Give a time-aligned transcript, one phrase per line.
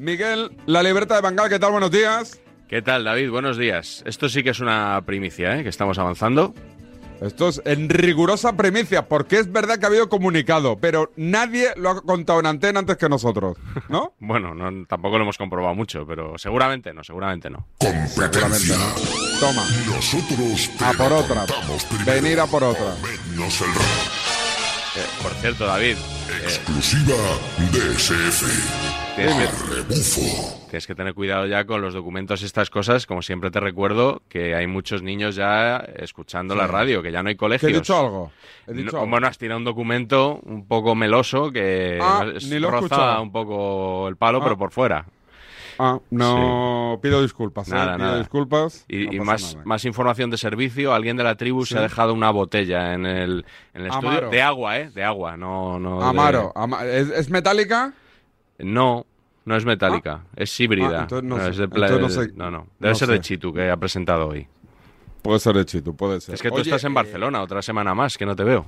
[0.00, 1.72] Miguel, la libreta de Bangal, ¿qué tal?
[1.72, 2.40] Buenos días.
[2.70, 3.28] ¿Qué tal, David?
[3.28, 4.02] Buenos días.
[4.06, 5.62] Esto sí que es una primicia, ¿eh?
[5.62, 6.54] Que estamos avanzando.
[7.20, 11.90] Esto es en rigurosa primicia, porque es verdad que ha habido comunicado, pero nadie lo
[11.90, 13.58] ha contado en antena antes que nosotros,
[13.90, 14.14] ¿no?
[14.20, 17.66] bueno, no, tampoco lo hemos comprobado mucho, pero seguramente no, seguramente no.
[17.78, 19.38] Seguramente no.
[19.38, 19.66] Toma.
[19.86, 21.44] Nosotros te A por otra.
[22.06, 22.94] Venir a por otra.
[24.96, 25.98] Eh, por cierto, David,
[26.42, 27.16] Exclusiva
[27.70, 28.89] DSF.
[29.16, 33.06] Tienes que, tienes que tener cuidado ya con los documentos y estas cosas.
[33.06, 37.28] Como siempre te recuerdo que hay muchos niños ya escuchando la radio, que ya no
[37.28, 37.70] hay ¿Que colegios.
[37.72, 38.32] he dicho algo?
[38.66, 39.10] He dicho No, algo.
[39.10, 42.24] bueno, has tirado un documento un poco meloso que Ah,
[42.60, 44.44] roza un poco el palo, Ah.
[44.44, 45.06] pero por fuera.
[45.82, 47.66] Ah, no, pido disculpas.
[47.68, 47.70] ¿eh?
[47.74, 48.18] Nada, pido nada.
[48.18, 48.84] disculpas.
[48.86, 49.64] Y, No y más, nada.
[49.66, 50.92] más información de servicio.
[50.92, 51.78] Alguien de la tribu se Sí.
[51.78, 54.28] ha dejado una botella en el, en el estudio.
[54.28, 54.90] De agua, ¿eh?
[54.90, 55.78] De agua, no.
[55.80, 57.94] no de- Amaro, ama- ¿es, es metálica?
[58.58, 59.06] No,
[59.44, 60.24] no es metálica.
[60.36, 61.00] Es híbrida.
[61.00, 62.32] Ah, entonces no sé, es de entonces no sé.
[62.34, 62.66] no, no.
[62.78, 63.20] Debe ser de.
[63.20, 64.46] Chitu, que ha presentado hoy.
[65.22, 66.34] Puede ser de Chitu, puede ser.
[66.34, 68.66] Es que tú Oye, estás en eh, Barcelona, otra semana más, que no te veo.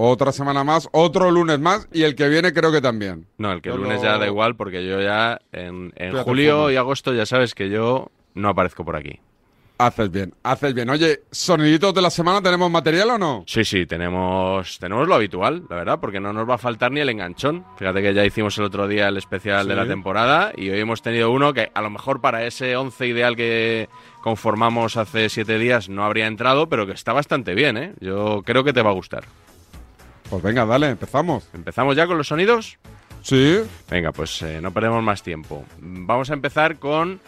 [0.00, 3.26] Otra semana más, otro lunes más y el que viene creo que también.
[3.36, 6.76] No, el que el lunes ya da igual, porque yo ya en, Tú julio y
[6.76, 9.20] agosto ya sabes que yo no aparezco por aquí.
[9.80, 10.90] Haces bien, haces bien.
[10.90, 13.44] Oye, soniditos de la semana, ¿tenemos material o no?
[13.46, 16.98] Sí, sí, tenemos, tenemos lo habitual, la verdad, porque no nos va a faltar ni
[16.98, 17.64] el enganchón.
[17.76, 21.00] Fíjate que ya hicimos el otro día el especial de la temporada y hoy hemos
[21.00, 23.88] tenido uno que a lo mejor para ese 11 ideal que
[24.20, 27.94] conformamos hace siete días no habría entrado, pero que está bastante bien, ¿eh?
[28.00, 29.26] Yo creo que te va a gustar.
[30.28, 31.48] Pues venga, dale, empezamos.
[31.54, 32.78] ¿Empezamos ya con los sonidos?
[33.22, 35.64] Sí, Venga, pues eh, no perdemos más tiempo.
[35.80, 37.20] Vamos a empezar con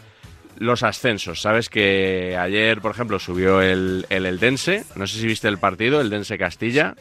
[0.60, 1.40] los ascensos.
[1.40, 4.84] Sabes que ayer, por ejemplo, subió el, el Eldense.
[4.94, 6.94] No sé si viste el partido, el Dense Castilla.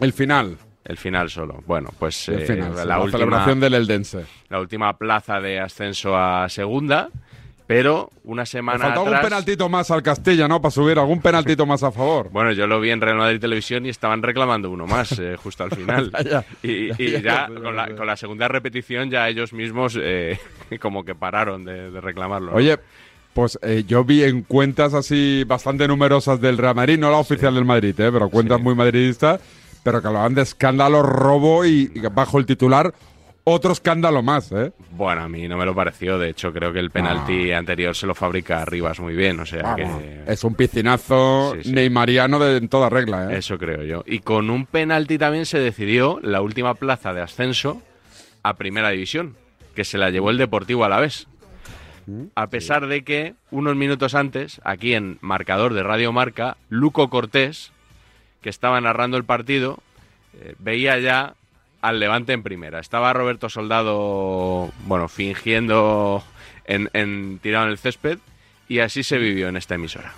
[0.00, 0.58] el final.
[0.84, 1.62] El final solo.
[1.66, 4.26] Bueno, pues El eh, final, la, la, última, celebración del Eldense.
[4.48, 7.08] la última plaza de ascenso a segunda.
[7.66, 9.24] Pero una semana algún atrás...
[9.24, 10.60] penaltito más al Castilla, ¿no?
[10.60, 12.28] Para subir algún penaltito más a favor.
[12.30, 15.64] Bueno, yo lo vi en Real Madrid Televisión y estaban reclamando uno más eh, justo
[15.64, 16.12] al final.
[16.28, 19.54] Ya, y ya, y ya, ya ya, con la, con la segunda repetición ya ellos
[19.54, 20.38] mismos eh,
[20.80, 22.50] como que pararon de, de reclamarlo.
[22.52, 22.56] ¿no?
[22.56, 22.78] Oye,
[23.34, 27.54] pues eh, yo vi en cuentas así bastante numerosas del Real Madrid, no la oficial
[27.54, 29.40] del Madrid, eh, pero cuentas muy madridistas,
[29.82, 32.92] pero que hablaban de escándalo, robo y, y bajo el titular
[33.44, 34.70] otro escándalo más, ¿eh?
[34.92, 36.16] Bueno, a mí no me lo pareció.
[36.16, 39.40] De hecho, creo que el penalti anterior se lo fabrica Rivas muy bien.
[39.40, 40.22] O sea Vamos, que...
[40.28, 41.72] Es un piscinazo Sí, sí.
[41.72, 43.38] neymariano de, en toda regla, ¿eh?
[43.38, 44.04] Eso creo yo.
[44.06, 47.82] Y con un penalti también se decidió la última plaza de ascenso
[48.44, 49.34] a Primera División,
[49.74, 51.26] que se la llevó el Deportivo a la vez.
[52.34, 57.70] A pesar de que unos minutos antes, aquí en marcador de Radio Marca, Luco Cortés,
[58.42, 59.78] que estaba narrando el partido,
[60.40, 61.34] eh, veía ya
[61.80, 62.80] al Levante en primera.
[62.80, 66.24] Estaba Roberto Soldado, bueno, fingiendo
[66.64, 68.18] en, en tirado en el césped,
[68.68, 70.12] y así se vivió en esta emisora.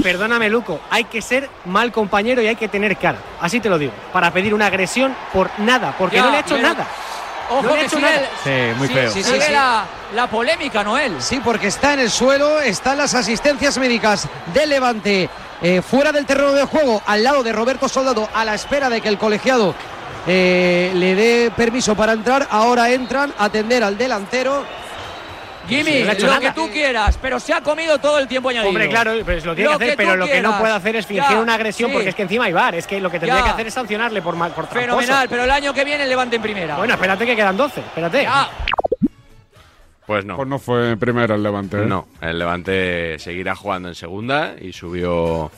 [0.00, 3.18] Perdóname, Luco, hay que ser mal compañero y hay que tener cara.
[3.40, 3.92] Así te lo digo.
[4.12, 6.86] Para pedir una agresión por nada, porque Ya, no le ha hecho pero- nada.
[7.50, 8.28] Ojo que sigue, nada.
[8.44, 9.10] Sí, muy sí- feo.
[9.12, 9.52] sigue sí.
[9.52, 11.16] La, la polémica, Noel.
[11.20, 15.28] Sí, porque está en el suelo, están las asistencias médicas del Levante
[15.62, 19.00] eh, fuera del terreno de juego, al lado de Roberto Soldado, a la espera de
[19.00, 19.74] que el colegiado
[20.26, 22.46] eh, le dé permiso para entrar.
[22.50, 24.64] Ahora entran a atender al delantero.
[25.68, 26.40] Jimmy, no lo nada.
[26.40, 28.68] que tú quieras, pero se ha comido todo el tiempo añadido.
[28.70, 30.96] Hombre, claro, pues lo tiene Lo que hacer, que pero lo que no puede hacer
[30.96, 31.94] es fingir Ya, una agresión sí.
[31.94, 32.74] porque es que encima hay VAR.
[32.74, 33.44] Es que lo que tendría Ya.
[33.44, 34.98] que hacer es sancionarle por, mal- por tramposo.
[35.00, 36.76] Fenomenal, pero el año que viene el Levante en primera.
[36.76, 37.80] Bueno, espérate que quedan 12.
[37.80, 38.22] Espérate.
[38.22, 38.48] Ya.
[40.06, 40.36] Pues no.
[40.36, 41.86] Pues no fue primero el Levante, ¿eh?
[41.86, 45.50] No, el Levante seguirá jugando en segunda y subió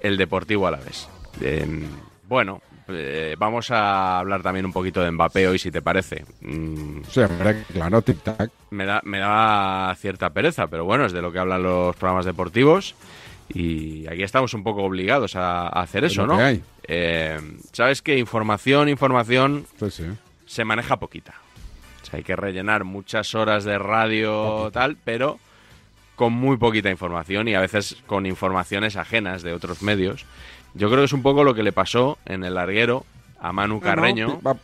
[0.00, 1.08] el Deportivo a la vez.
[2.26, 6.24] bueno, eh, vamos a hablar también un poquito de Mbappé hoy, si te parece.
[6.40, 7.20] Mm, Sí,
[7.72, 8.50] claro, tic-tac.
[8.70, 12.24] me, da, me da cierta pereza, pero bueno, es de lo que hablan los programas
[12.24, 12.94] deportivos
[13.50, 16.36] y aquí estamos un poco obligados a, a hacer Es eso, ¿no?
[16.36, 16.62] que hay.
[16.86, 17.38] Eh,
[17.72, 20.04] Sabes que información, información Sí, sí.
[20.46, 21.34] se maneja poquita.
[22.02, 25.38] O sea, hay que rellenar muchas horas de radio tal, pero
[26.16, 30.24] con muy poquita información y a veces con informaciones ajenas de otros medios.
[30.78, 33.04] Yo creo que es un poco lo que le pasó en el larguero
[33.40, 34.56] a Manu Carreño No, no, va-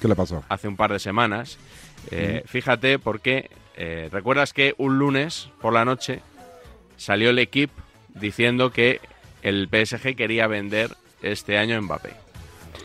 [0.00, 0.44] ¿Qué le pasó?
[0.48, 1.58] hace un par de semanas.
[2.10, 6.20] Eh, Fíjate porque eh, recuerdas que un lunes por la noche
[6.96, 7.72] salió el equipo
[8.14, 9.00] diciendo que
[9.42, 10.90] el PSG quería vender
[11.22, 12.10] este año a Mbappé.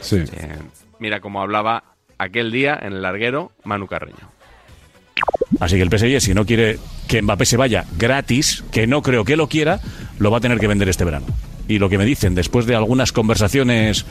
[0.02, 0.18] Sí.
[0.32, 0.58] Eh,
[1.00, 1.84] mira cómo hablaba
[2.18, 4.30] aquel día en el larguero Manu Carreño.
[5.60, 9.26] Así que el PSG, si no quiere que Mbappé se vaya gratis, que no creo
[9.26, 9.80] que lo quiera,
[10.18, 11.26] lo va a tener que vender este verano.
[11.70, 14.06] Y lo que me dicen después de algunas conversaciones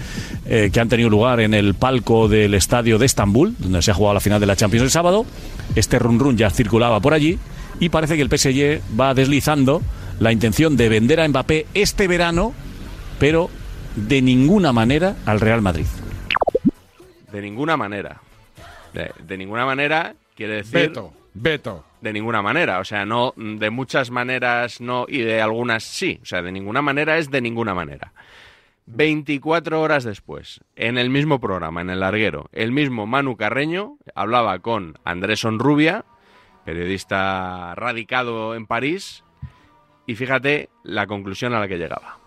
[0.46, 3.94] eh, que han tenido lugar en el palco del estadio de Estambul, donde se ha
[3.94, 5.26] jugado la final de la Champions el sábado,
[5.74, 7.38] este run run ya circulaba por allí
[7.80, 9.82] y parece que el PSG va deslizando
[10.20, 12.54] la intención de vender a Mbappé este verano,
[13.18, 13.50] pero
[13.96, 15.86] de ninguna manera al Real Madrid.
[17.32, 18.20] De ninguna manera.
[18.94, 20.72] De, de ninguna manera quiere decir.
[20.74, 21.84] Veto, veto.
[22.00, 22.78] De ninguna manera.
[22.78, 23.34] O sea, no.
[23.36, 25.06] De muchas maneras no.
[25.08, 26.18] Y de algunas sí.
[26.22, 28.12] O sea, de ninguna manera es de ninguna manera.
[28.90, 34.60] 24 horas después, en el mismo programa, en el larguero, el mismo Manu Carreño hablaba
[34.60, 36.06] con Andrés Onrubia,
[36.64, 39.24] periodista radicado en París,
[40.06, 42.18] y fíjate la conclusión a la que llegaba.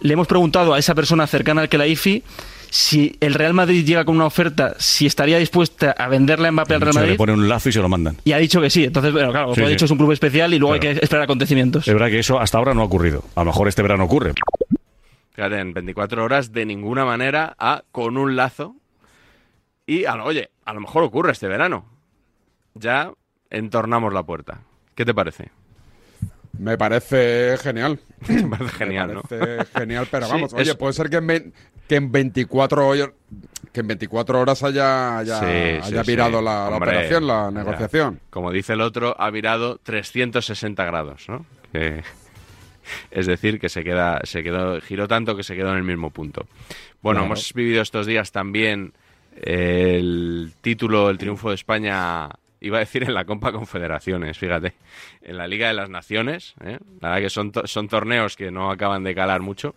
[0.00, 2.22] Le hemos preguntado a esa persona cercana al que la IFI
[2.70, 6.74] si el Real Madrid llega con una oferta, si estaría dispuesta a venderle a Mbappé
[6.74, 7.16] al Real Se le Madrid.
[7.18, 8.16] pone un lazo y se lo mandan.
[8.24, 8.84] Y ha dicho que sí.
[8.84, 9.74] Entonces, bueno, claro, Sí, como ha sí.
[9.74, 10.88] dicho, es un club especial y luego Claro.
[10.90, 11.86] hay que esperar acontecimientos.
[11.88, 13.24] Es verdad que eso hasta ahora no ha ocurrido.
[13.34, 14.32] A lo mejor este verano ocurre.
[15.34, 18.76] Fíjate, en 24 horas, de ninguna manera, a con un lazo.
[19.86, 21.84] Y, a lo- oye, a lo mejor ocurre este verano.
[22.74, 23.10] Ya
[23.50, 24.60] entornamos la puerta.
[24.94, 25.50] ¿Qué te parece?
[26.58, 27.98] Me parece genial.
[28.28, 29.22] Me parece genial, ¿no?
[29.30, 31.52] Me parece genial, pero Sí, vamos, oye, es- puede ser que en,
[31.90, 33.10] que en 24 horas
[33.72, 36.10] que en 24 horas haya, haya, Sí, haya sí, sí.
[36.12, 38.20] virado la, la Hombre, operación, la negociación.
[38.30, 41.44] Como dice el otro, ha virado 360 grados, ¿no?
[41.72, 42.02] Que-
[43.10, 46.10] es decir, que se queda, se quedó, giró tanto que se quedó en el mismo
[46.10, 46.46] punto.
[47.02, 47.26] Bueno, Claro.
[47.34, 48.92] hemos vivido estos días también
[49.42, 52.28] el título, el triunfo de España,
[52.60, 54.74] iba a decir en la Copa Confederaciones, fíjate,
[55.22, 56.54] en la Liga de las Naciones.
[56.64, 56.78] ¿eh?
[57.00, 59.74] La verdad que son, to- son torneos que no acaban de calar mucho.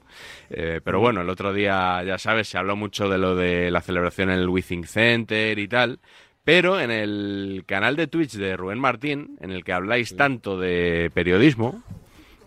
[0.49, 3.81] Eh, pero bueno, el otro día, ya sabes, se habló mucho de lo de la
[3.81, 5.99] celebración en el Withing Center y tal.
[6.43, 11.09] Pero en el canal de Twitch de Rubén Martín, en el que habláis tanto de
[11.13, 11.81] periodismo,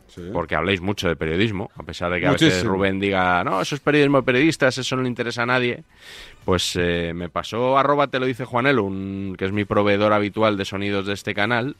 [0.08, 0.31] Sí.
[0.32, 2.64] porque habláis mucho de periodismo, a pesar de que a veces.
[2.64, 5.82] Rubén diga, no, eso es periodismo de periodistas, eso no le interesa a nadie,
[6.44, 10.56] pues eh, me pasó arroba te lo dice Juanelo, un, que es mi proveedor habitual
[10.56, 11.76] de sonidos de este canal,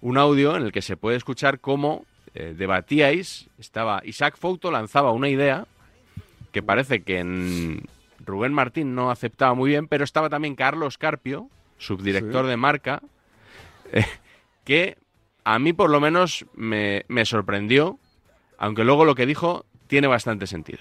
[0.00, 2.04] un audio en el que se puede escuchar cómo
[2.34, 5.66] eh, debatíais, estaba Isaac Fouto lanzaba una idea
[6.50, 7.82] que parece que en
[8.24, 12.50] Rubén Martín no aceptaba muy bien, pero estaba también Carlos Carpio, subdirector Sí.
[12.50, 13.02] de marca,
[13.92, 14.04] eh,
[14.64, 14.96] que
[15.44, 17.98] a mí por lo menos me, me sorprendió,
[18.58, 20.80] aunque luego lo que dijo tiene bastante sentido.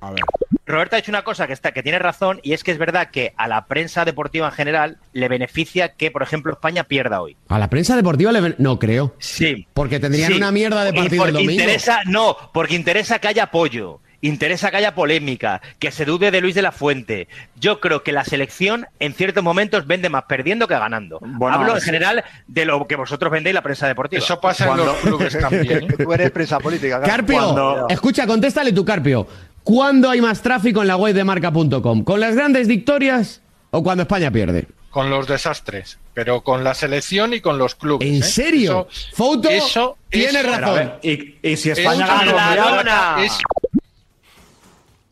[0.00, 0.20] A ver.
[0.66, 3.10] Roberto ha dicho una cosa que, está, que tiene razón y es que es verdad
[3.10, 7.36] que a la prensa deportiva en general le beneficia que, por ejemplo, España pierda hoy.
[7.48, 9.14] A la prensa deportiva le no creo.
[9.18, 9.66] Sí.
[9.74, 10.38] Porque tendrían Sí.
[10.38, 11.52] una mierda de Y partido el porque domingo.
[11.62, 16.40] interesa, no, porque interesa que haya apoyo, interesa que haya polémica, que se dude de
[16.40, 17.28] Luis de la Fuente.
[17.56, 21.18] Yo creo que la selección en ciertos momentos vende más perdiendo que ganando.
[21.20, 24.22] Bueno, Hablo en general de lo que vosotros vendéis la prensa deportiva.
[24.22, 25.86] Eso pasa en los clubes también.
[25.88, 26.98] Que tú eres prensa política.
[27.00, 27.12] claro.
[27.12, 29.26] Carpio, Cuando- escucha, contéstale tú, Carpio.
[29.64, 32.02] ¿Cuándo hay más tráfico en la web de marca.com?
[32.02, 34.66] ¿Con las grandes victorias o cuando España pierde?
[34.90, 38.06] Con los desastres, pero con la selección y con los clubes.
[38.06, 38.22] ¿En ¿eh?
[38.22, 38.88] serio?
[38.90, 40.92] Eso- Fouto eso tiene razón.
[41.02, 43.24] Y, y si España gana es el lo Mundial, Maradona.
[43.24, 43.38] es-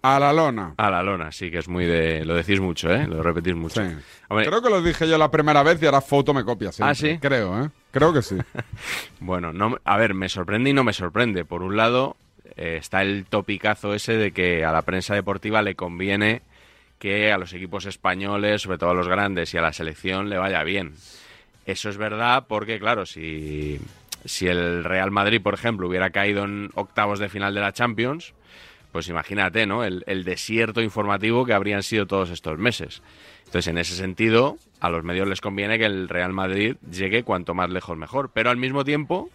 [0.03, 0.75] A la lona.
[0.79, 2.25] A la lona, sí, que es muy de...
[2.25, 3.07] Lo decís mucho, ¿eh?
[3.07, 3.85] Lo repetís mucho.
[3.85, 3.95] Sí.
[4.29, 6.73] Hombre, Creo que lo dije yo la primera vez y ahora foto me copia.
[6.73, 6.91] siempre.
[6.91, 7.19] ¿Ah, sí?
[7.21, 7.71] Creo, ¿eh?
[7.91, 8.37] Creo que sí.
[9.21, 11.45] Bueno, no, a ver, me sorprende y no me sorprende.
[11.45, 12.17] Por un lado,
[12.57, 16.41] eh, está el topicazo ese de que a la prensa deportiva le conviene
[16.99, 20.39] que a los equipos españoles, sobre todo a los grandes y a la selección, le
[20.39, 20.95] vaya bien.
[21.67, 23.79] Eso es verdad porque, claro, si,
[24.25, 28.33] si el Real Madrid, por ejemplo, hubiera caído en octavos de final de la Champions,
[28.93, 29.85] pues imagínate, ¿no?
[29.85, 33.03] El, el desierto informativo que habrían sido todos estos meses.
[33.47, 37.55] Entonces, en ese sentido, a los medios les conviene que el Real Madrid llegue cuanto
[37.55, 38.31] más lejos mejor.
[38.33, 39.31] Pero al mismo tiempo,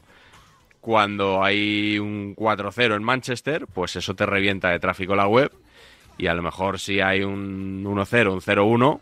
[0.79, 5.51] cuando hay un 4-0 en Manchester, pues eso te revienta de tráfico la web.
[6.17, 8.99] Y a lo mejor si hay un 1-0, un 0-1,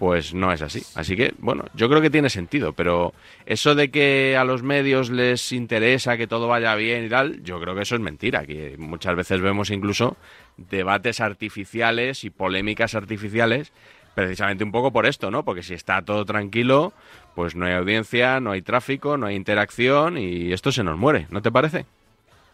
[0.00, 0.82] pues no es así.
[0.94, 3.12] Así que, bueno, yo creo que tiene sentido, pero
[3.44, 7.60] eso de que a los medios les interesa que todo vaya bien y tal, yo
[7.60, 10.16] creo que eso es mentira, que muchas veces vemos incluso
[10.56, 13.72] debates artificiales y polémicas artificiales,
[14.14, 15.44] precisamente un poco por esto, ¿no?
[15.44, 16.94] Porque si está todo tranquilo,
[17.34, 21.26] pues no hay audiencia, no hay tráfico, no hay interacción y esto se nos muere,
[21.28, 21.84] ¿no te parece?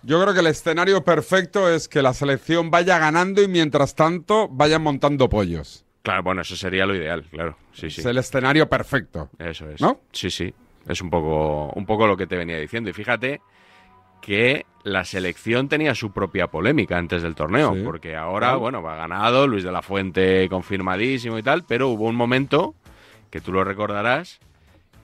[0.03, 4.49] Yo creo que el escenario perfecto es que la selección vaya ganando y mientras tanto
[4.49, 5.86] vayan montando pollos.
[6.07, 7.57] Claro, bueno, eso sería lo ideal, claro.
[7.73, 8.01] Sí, sí.
[8.01, 9.29] Es el escenario perfecto.
[9.41, 9.81] Eso es.
[9.81, 10.03] ¿No?
[10.13, 10.55] Sí, sí.
[10.89, 12.89] Es un poco, un poco lo que te venía diciendo.
[12.89, 13.41] Y fíjate
[14.21, 17.83] que la selección tenía su propia polémica antes del torneo, Sí.
[17.85, 18.61] porque ahora, Claro.
[18.61, 22.77] bueno, va ganado, Luis de la Fuente confirmadísimo y tal, pero hubo un momento,
[23.31, 24.39] que tú lo recordarás,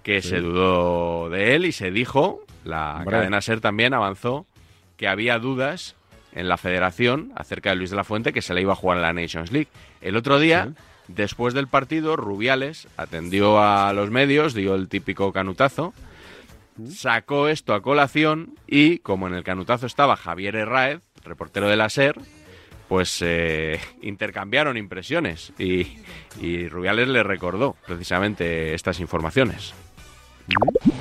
[0.05, 0.29] que Sí.
[0.29, 3.11] se dudó de él y se dijo, la Hombre.
[3.19, 4.47] cadena SER también avanzó,
[4.97, 5.97] que había dudas
[6.33, 8.99] en la federación acerca de Luis de la Fuente que se le iba a jugar
[8.99, 9.69] en la Nations League.
[10.01, 10.73] El otro día,
[11.15, 15.95] después del partido, Rubiales atendió a los medios, dio el típico canutazo,
[16.89, 21.89] sacó esto a colación y, como en el canutazo estaba Javier Herráez, reportero de la
[21.89, 22.17] SER,
[22.89, 25.99] pues eh, intercambiaron impresiones y,
[26.41, 29.75] y Rubiales le recordó precisamente estas informaciones.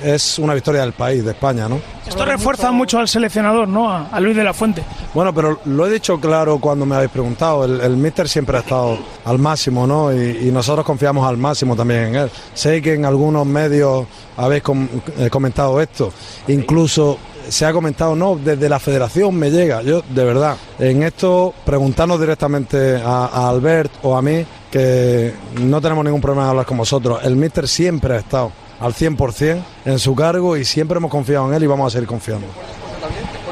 [0.02, 1.80] Es una victoria del país, de España, ¿no?
[2.06, 3.90] Esto refuerza mucho al seleccionador, ¿no?
[3.90, 4.82] A, a Luis de la Fuente.
[5.14, 7.64] Bueno, pero lo he dicho claro cuando me habéis preguntado.
[7.64, 10.12] El, el míster siempre ha estado al máximo, ¿no?
[10.12, 12.30] Y, y nosotros confiamos al máximo también en él.
[12.54, 14.06] Sé que en algunos medios
[14.36, 16.12] habéis com- eh, comentado esto.
[16.48, 17.18] Incluso
[17.48, 19.82] se ha comentado, no, desde la federación me llega.
[19.82, 25.80] Yo, de verdad, en esto, preguntarnos directamente a, a Albert o a mí, que no
[25.80, 27.20] tenemos ningún problema en hablar con vosotros.
[27.24, 28.52] El míster siempre ha estado
[28.82, 32.08] al 100% en su cargo y siempre hemos confiado en él y vamos a seguir
[32.08, 32.46] confiando.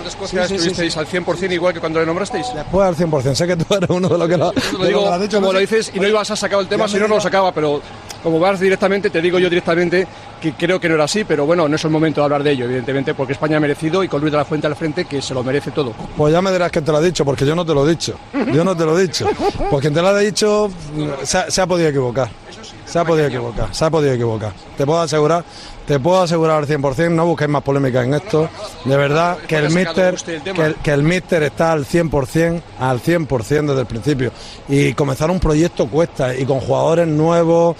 [0.06, 2.46] Escocia Sí, sí, sí, estuvisteis al 100% igual que cuando le nombrasteis.
[2.52, 5.06] Después al 100%, sé que tú eres uno de los que lo, Lo digo que
[5.06, 6.96] lo has dicho, como no lo dices y no ibas a sacar el tema, si
[6.98, 7.80] no, no lo sacaba, pero
[8.22, 10.06] como vas directamente, te digo yo directamente
[10.40, 12.50] que creo que no era así, pero bueno, no es el momento de hablar de
[12.50, 15.22] ello, evidentemente, porque España ha merecido y con Luis de la Fuente al frente que
[15.22, 15.92] se lo merece todo.
[16.16, 17.90] Pues ya me dirás que te lo ha dicho, porque yo no te lo he
[17.90, 18.18] dicho.
[18.52, 19.28] Yo no te lo he dicho.
[19.70, 20.70] Pues quien te lo ha dicho
[21.22, 22.28] se ha, se ha podido equivocar.
[22.90, 24.52] Se ha podido equivocar, se ha podido equivocar.
[24.76, 25.44] Te puedo asegurar,
[25.86, 28.48] te puedo asegurar al 100%, no busquéis más polémica en esto.
[28.84, 30.14] De verdad que el míster
[30.54, 34.32] que, el- que el míster está al 100%, al 100% desde el principio.
[34.68, 37.76] Y comenzar un proyecto cuesta y con jugadores nuevos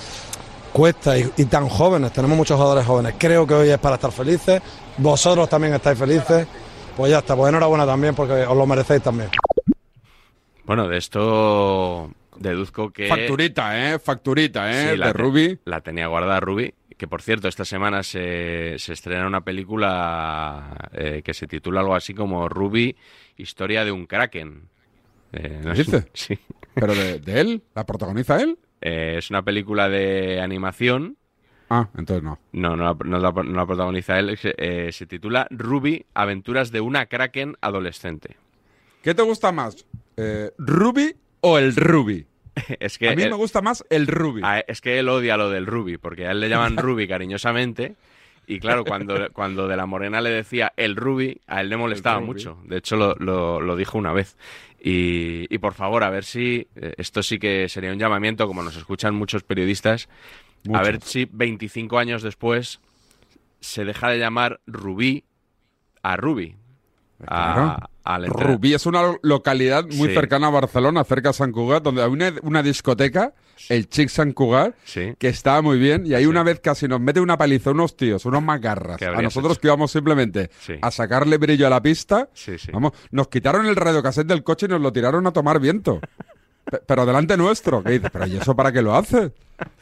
[0.73, 3.15] cuesta y, y tan jóvenes, tenemos muchos jugadores jóvenes.
[3.19, 4.63] Creo que hoy es para estar felices.
[4.99, 6.47] Vosotros también estáis felices.
[6.97, 9.31] Pues ya está, pues enhorabuena también porque os lo merecéis también.
[10.65, 12.11] Bueno, de esto
[12.41, 13.07] deduzco que...
[13.07, 13.99] Facturita, ¿eh?
[13.99, 14.91] Facturita, ¿eh?
[14.93, 15.59] Sí, la de Ruby.
[15.65, 16.75] La tenía guardada Ruby.
[16.97, 21.95] Que por cierto, esta semana se, se estrena una película eh, que se titula algo
[21.95, 22.97] así como Ruby,
[23.37, 24.69] Historia de un Kraken.
[25.33, 26.09] Eh, ¿Qué dice?
[26.15, 26.39] Sí.
[26.75, 27.63] ¿Pero de, de él?
[27.75, 28.59] ¿La protagoniza él?
[28.81, 31.17] Eh, es una película de animación.
[31.71, 32.39] Ah, entonces no.
[32.53, 34.37] No, no la, no la- no la protagoniza él.
[34.37, 38.37] Se, eh, se titula Ruby, Aventuras de una Kraken adolescente.
[39.03, 39.87] ¿Qué te gusta más?
[40.59, 42.27] ¿Ruby o el Ruby?
[42.81, 44.43] es que A mí él- me gusta más el Ruby.
[44.45, 47.97] a- es que él odia lo del Ruby, porque a él le llaman Ruby cariñosamente.
[48.47, 52.19] Y claro, cuando, cuando de la Morena le decía el Ruby, a él le molestaba
[52.27, 52.59] mucho.
[52.65, 54.37] De hecho, lo, lo- lo dijo una vez.
[54.83, 56.67] Y, y por favor, a ver si.
[56.75, 60.09] eh, Esto sí que sería un llamamiento, como nos escuchan muchos periodistas.
[60.75, 62.81] A ver si 25 años después
[63.61, 65.23] se deja de llamar Rubí
[66.03, 66.57] a Ruby.
[67.29, 67.90] A-.
[68.05, 68.27] al.
[68.27, 70.15] Rubí es una localidad muy Sí.
[70.15, 73.33] cercana a Barcelona, cerca de Sant Cugat, donde hay una, una discoteca,
[73.69, 75.15] el Chic Sant Cugat, Sí.
[75.19, 76.07] que estaba muy bien.
[76.07, 78.97] Y ahí una vez casi nos mete una paliza unos tíos, unos macarras.
[78.99, 79.61] ¿Qué A nosotros hecho?
[79.61, 82.29] que íbamos simplemente a sacarle brillo a la pista.
[82.73, 86.01] Vamos, nos quitaron el radiocassette del coche y nos lo tiraron a tomar viento.
[86.71, 87.83] Pe- Pero delante nuestro.
[87.83, 88.11] ¿Qué dices?
[88.13, 89.33] ¿Pero y eso para qué lo haces?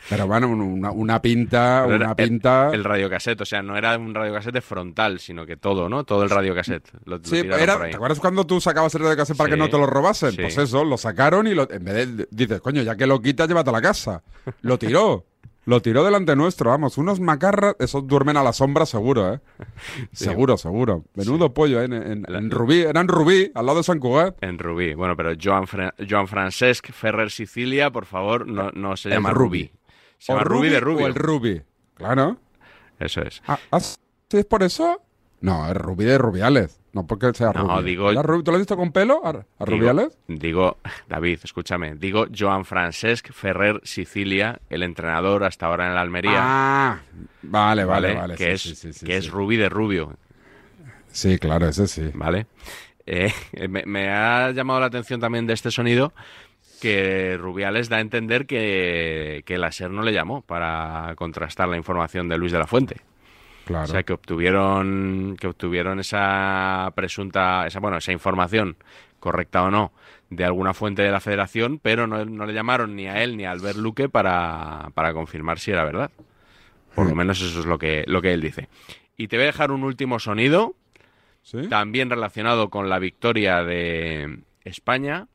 [0.09, 2.71] Pero bueno, un- una, una pinta, Pero una el- pinta.
[2.73, 6.05] El, radiocassette, o sea, no era un radiocassette frontal, sino que todo, ¿no?
[6.05, 6.89] Todo el radiocassette.
[7.05, 7.91] Lo, lo Sí, tiraron era.
[7.91, 10.31] ¿te acuerdas cuando tú sacabas el radiocassette para que Sí, no te lo robasen?
[10.33, 10.39] sí.
[10.43, 13.47] Pues eso, lo sacaron y lo, en vez de, dices, coño, ya que lo quitas,
[13.49, 14.23] llévate a la casa.
[14.63, 15.27] Lo tiró.
[15.69, 16.97] Lo tiró delante nuestro, vamos.
[16.97, 19.41] Unos macarras, esos duermen a la sombra seguro, ¿eh?
[20.13, 20.25] Sí.
[20.25, 21.05] Seguro, seguro.
[21.15, 21.85] Menudo pollo, ¿eh?
[21.85, 24.43] En, en- en Rubí, era en Rubí, al lado de San Cugat.
[24.43, 24.95] En Rubí.
[24.95, 29.31] Bueno, pero Joan, Fra- Joan Francesc Ferrer Sicilia, por favor, no, no se llama.
[29.33, 29.71] Rubí.
[30.17, 31.05] Se O llama Rubí de Rubio.
[31.05, 31.61] O el Rubí.
[31.95, 32.39] Claro.
[32.99, 33.43] Eso es.
[33.47, 33.97] Ah, ah, ¿sí
[34.31, 35.03] es por eso?
[35.41, 36.81] No, es Rubí de Rubiales.
[36.93, 37.91] No porque sea No, Rubí.
[37.91, 40.19] digo- ¿La Rubí- ¿Tú lo has visto con pelo a, a Digo- Rubiales?
[40.27, 40.79] Digo,
[41.09, 41.95] David, escúchame.
[41.95, 46.39] Digo Joan Francesc Ferrer Sicilia, el entrenador hasta ahora en la Almería.
[46.41, 46.99] Ah,
[47.43, 48.35] vale, vale, vale.
[48.37, 50.17] Que, sí, es, sí, que es Rubí de Rubio.
[51.11, 52.11] Sí, claro, ese sí.
[52.15, 52.47] ¿Vale?
[53.07, 53.33] Eh,
[53.69, 56.13] me, me ha llamado la atención también de este sonido
[56.81, 61.77] que Rubiales da a entender que, que la SER no le llamó para contrastar la
[61.77, 62.97] información de Luis de la Fuente.
[63.69, 63.85] Claro.
[63.85, 68.79] O sea, que obtuvieron, que obtuvieron esa presunta, esa, bueno, esa información,
[69.21, 69.93] correcta o no,
[70.31, 73.45] de alguna fuente de la federación, pero no, no le llamaron ni a él ni
[73.45, 76.11] a Albert Luque para, para confirmar si era verdad.
[76.95, 78.71] Por lo menos eso es lo que, lo que él dice.
[79.19, 80.75] Y te voy a dejar un último sonido,
[81.69, 85.27] también relacionado con la victoria de España.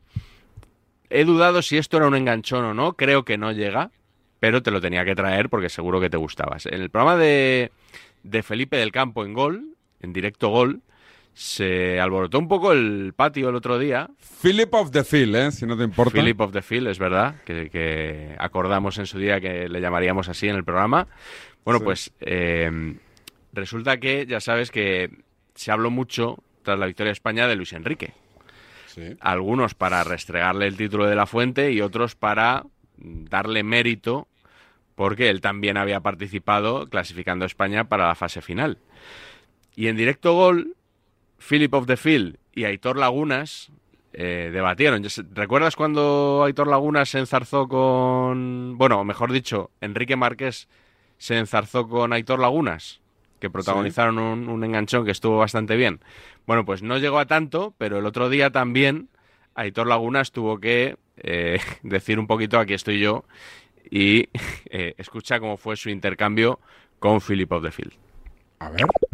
[1.12, 3.92] He dudado si esto era un enganchón o no, creo que no llega,
[4.40, 6.66] pero te lo tenía que traer porque seguro que te gustabas.
[6.66, 7.72] En el programa de,
[8.24, 10.82] de Felipe del Campo en Gol, en directo Gol,
[11.34, 14.10] se alborotó un poco el patio el otro día.
[14.42, 15.51] Philip of the Field, ¿eh?
[15.51, 16.12] Si no te importa.
[16.13, 20.30] Philip of the Field, es verdad, que, que acordamos en su día que le llamaríamos
[20.30, 21.08] así en el programa.
[21.65, 21.86] Bueno, Sí.
[21.86, 22.96] pues eh,
[23.53, 25.10] resulta que ya sabes que
[25.56, 28.13] se habló mucho tras la victoria de España de Luis Enrique.
[29.22, 32.63] Algunos para restregarle el título de la fuente y otros para
[32.98, 34.27] darle mérito
[34.95, 38.77] porque él también había participado clasificando a España para la fase final.
[39.75, 40.75] Y en directo gol,
[41.38, 43.71] Philip of the Field y Aitor Lagunas
[44.13, 45.03] eh, debatieron.
[45.33, 48.77] ¿Recuerdas cuando Aitor Lagunas se enzarzó con...
[48.77, 50.67] Bueno, mejor dicho, Enrique Márquez
[51.17, 53.01] se enzarzó con Aitor Lagunas?
[53.39, 56.00] Que protagonizaron un, un enganchón que estuvo bastante bien.
[56.45, 59.09] Bueno, pues no llegó a tanto, pero el otro día también
[59.55, 63.25] Aitor Lagunas tuvo que eh, decir un poquito aquí estoy yo
[63.93, 64.27] y
[64.71, 66.59] eh, escucha cómo fue su intercambio
[66.97, 67.93] con Philip of the Field.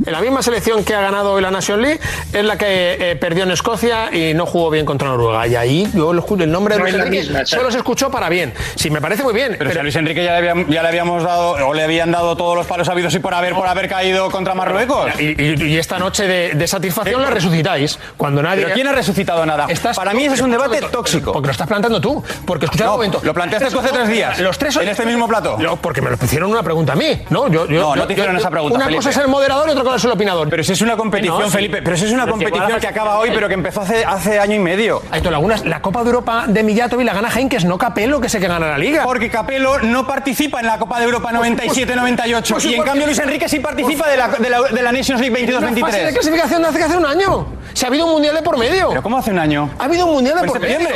[0.06, 2.00] La misma selección que ha ganado hoy la Nation League
[2.32, 5.46] es la que eh, perdió en Escocia y no jugó bien contra Noruega.
[5.48, 8.54] Y ahí yo el nombre de Luis Enrique misma, solo se escuchó para bien.
[8.76, 9.56] Sí, me parece muy bien.
[9.58, 12.12] Pero, si a Luis Enrique ya le, habían- ya le habíamos dado, o le habían
[12.12, 15.12] dado todos los palos habidos y por haber, por haber caído contra Marruecos.
[15.20, 18.00] Y, y- y esta noche de, de satisfacción la resucitáis.
[18.16, 18.64] Cuando nadie.
[18.64, 19.68] ¿Pero quién ha resucitado nada?
[19.96, 21.34] Para mí ese es un debate tóxico.
[21.34, 22.24] Porque lo estás planteando tú.
[22.46, 23.20] Porque escucha No, un momento.
[23.24, 25.58] lo planteaste tú hace tres días, Los tres en este mismo plato.
[25.60, 27.22] No, porque me lo hicieron una pregunta a mí.
[27.30, 28.98] No, yo, yo, No, no yo- te hicieron yo- esa pregunta, Una Felipe.
[29.00, 30.50] cosa es el moderador y otra cosa es el opinador.
[30.50, 31.52] Pero si es una competición, No, sí.
[31.52, 34.40] Felipe, pero si es una Pero competición que acaba hoy, pero que empezó hace, hace
[34.40, 35.02] año y medio.
[35.12, 38.40] Aitor Lagunas, la Copa de Europa de Mijatovic la gana Heinkes, no Capello, que sé
[38.40, 39.04] que gana la Liga.
[39.04, 43.20] Porque Capello no participa en la Copa de Europa 97-98 Pues y en cambio Luis
[43.20, 46.10] Enrique sí participa de la, de la, de la Nations League Es una fase de
[46.10, 46.14] 22-23.
[46.14, 47.48] clasificación de hace, hace un año.
[47.74, 48.90] Se ha habido un mundial de por medio.
[48.90, 49.70] ¿Pero cómo hace un año?
[49.80, 50.88] Ha habido un mundial de en por medio.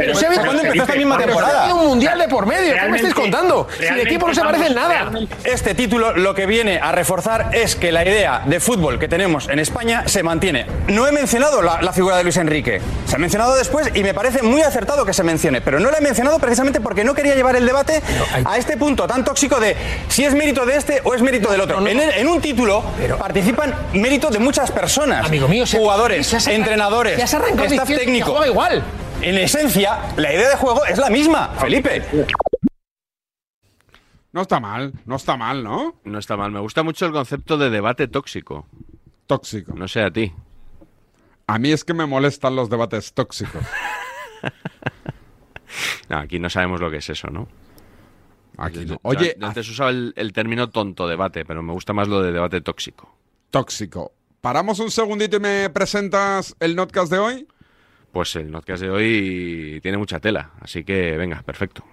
[0.00, 1.74] Pero habido, ¿cuándo empezó esta misma temporada?
[1.74, 2.74] un mundial de por medio.
[2.74, 3.68] ¿Qué me estáis contando?
[3.78, 5.10] Si el equipo no se parece en nada.
[5.44, 9.48] Este título lo que viene a reforzar es que la idea de fútbol que tenemos
[9.48, 10.66] en España se mantiene.
[10.88, 12.80] No he mencionado la, la figura de Luis Enrique.
[13.06, 15.60] Se ha mencionado después y me parece muy acertado que se mencione.
[15.60, 18.02] Pero no la he mencionado precisamente porque no quería llevar el debate
[18.44, 19.76] a este punto tan tóxico de
[20.08, 21.86] si es mérito de este o es mérito del otro.
[21.86, 22.82] En, el- en un título
[23.18, 25.26] participan méritos de muchas personas.
[25.26, 28.30] Amigo mío, jugadores, se entrenadores, staff técnico.
[28.32, 28.82] juega igual.
[29.22, 32.02] En esencia, la idea de juego es la misma, Felipe.
[34.32, 35.96] No está mal, no está mal, ¿no?
[36.04, 36.50] No está mal.
[36.52, 38.66] Me gusta mucho el concepto de debate tóxico.
[39.26, 39.72] Tóxico.
[39.74, 40.32] No sé a ti.
[41.46, 43.62] A mí es que me molestan los debates tóxicos.
[46.08, 47.46] No, aquí no sabemos lo que es eso, ¿no?
[48.58, 48.98] Aquí no.
[49.02, 52.32] Oye, yo antes usaba el, el término tonto debate, pero me gusta más lo de
[52.32, 53.14] debate tóxico.
[53.50, 54.10] tóxico.
[54.40, 57.48] ¿Paramos un segundito y me presentas el notcast de hoy?
[58.12, 61.84] Pues el notcast de hoy tiene mucha tela, así que venga, perfecto.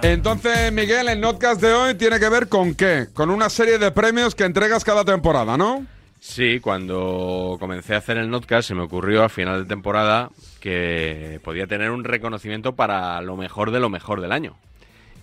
[0.00, 3.08] Entonces, Miguel, el notcast de hoy tiene que ver con qué?
[3.12, 5.84] Con una serie de premios que entregas cada temporada, ¿no?
[6.20, 10.30] Sí, cuando comencé a hacer el notcast se me ocurrió a final de temporada
[10.60, 14.56] que podía tener un reconocimiento para lo mejor de lo mejor del año.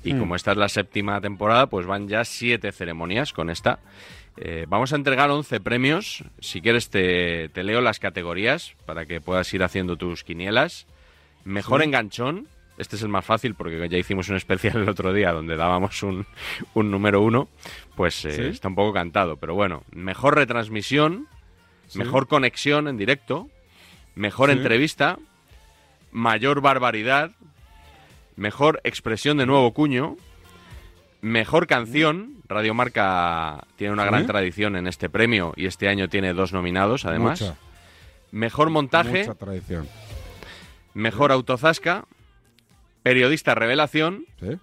[0.06, 0.20] Y Mm.
[0.20, 3.80] como esta es la séptima temporada, pues van ya siete ceremonias con esta.
[4.38, 6.24] Eh, vamos a entregar 11 premios.
[6.40, 10.88] Si quieres te, te leo las categorías para que puedas ir haciendo tus quinielas.
[11.44, 11.88] Mejor Sí.
[11.88, 12.48] enganchón.
[12.78, 16.04] Este es el más fácil porque ya hicimos un especial el otro día donde dábamos
[16.04, 16.26] un,
[16.74, 17.48] un número uno.
[17.96, 18.42] Pues eh, Sí.
[18.44, 19.38] está un poco cantado.
[19.38, 21.28] Pero bueno, mejor retransmisión.
[21.88, 22.00] Sí.
[22.00, 23.50] Mejor conexión en directo.
[24.16, 25.18] Mejor entrevista.
[26.12, 27.32] Mayor barbaridad.
[28.36, 30.18] Mejor expresión de nuevo cuño.
[31.22, 32.34] Mejor canción.
[32.48, 37.06] Radio Marca tiene una gran tradición en este premio y este año tiene dos nominados
[37.06, 37.42] además.
[37.42, 37.56] Mucha.
[38.32, 39.20] Mejor montaje.
[39.20, 39.88] Mucha tradición.
[40.94, 42.06] Mejor autozasca.
[43.04, 44.26] Periodista revelación.
[44.40, 44.58] Sí.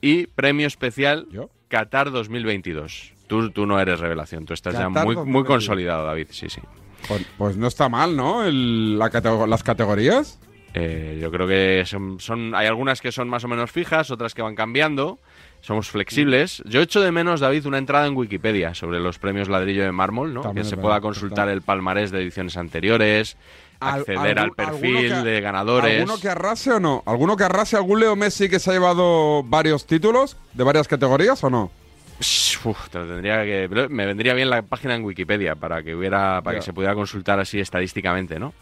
[0.00, 1.50] Y premio especial ¿Yo?
[1.68, 3.12] Qatar 2022.
[3.26, 5.46] Tú, tú no eres revelación, tú estás ya muy, muy 2022.
[5.46, 6.28] consolidado, David.
[6.30, 6.60] Sí, sí.
[7.06, 8.44] Pues, pues no está mal, ¿no?
[8.44, 10.38] El- la catego- las categorías.
[10.74, 14.34] Eh, yo creo que son, son- hay algunas que son más o menos fijas, otras
[14.34, 15.18] que van cambiando.
[15.60, 16.62] Somos flexibles.
[16.66, 20.32] Yo echo de menos, David, una entrada en Wikipedia sobre los premios Ladrillo de Mármol,
[20.32, 20.42] ¿no?
[20.42, 23.36] También que se verdad, pueda consultar el palmarés de ediciones anteriores,
[23.80, 26.00] acceder al perfil que- de ganadores.
[26.00, 27.02] ¿Alguno que arrase o no?
[27.06, 27.76] ¿Alguno que arrase?
[27.76, 31.72] ¿Algún Leo Messi que se ha llevado varios títulos de varias categorías o no?
[32.20, 36.40] Uf, te lo tendría que, me vendría bien la página en Wikipedia para que hubiera,
[36.42, 38.52] para que se pudiera consultar así estadísticamente, ¿no?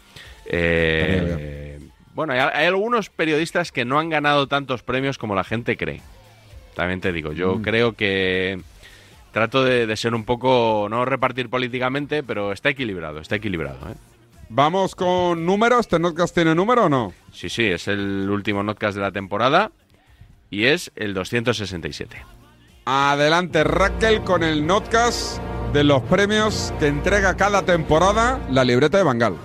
[0.45, 1.79] Eh,
[2.17, 6.01] bueno, hay, hay algunos periodistas que no han ganado tantos premios como la gente cree.
[6.75, 7.61] También te digo, yo Mm.
[7.61, 8.59] creo que
[9.31, 13.77] trato de, de ser un poco, no repartir políticamente, pero está equilibrado, está equilibrado.
[13.91, 13.95] ¿eh?
[14.49, 15.81] Vamos con números.
[15.81, 17.13] ¿Este notcast tiene número o no?
[17.31, 19.71] Sí, sí, es el último notcast de la temporada
[20.49, 22.17] y es el 267.
[22.85, 25.39] Adelante Raquel con el notcast
[25.73, 29.35] de los premios que entrega cada temporada la libreta de Bangal.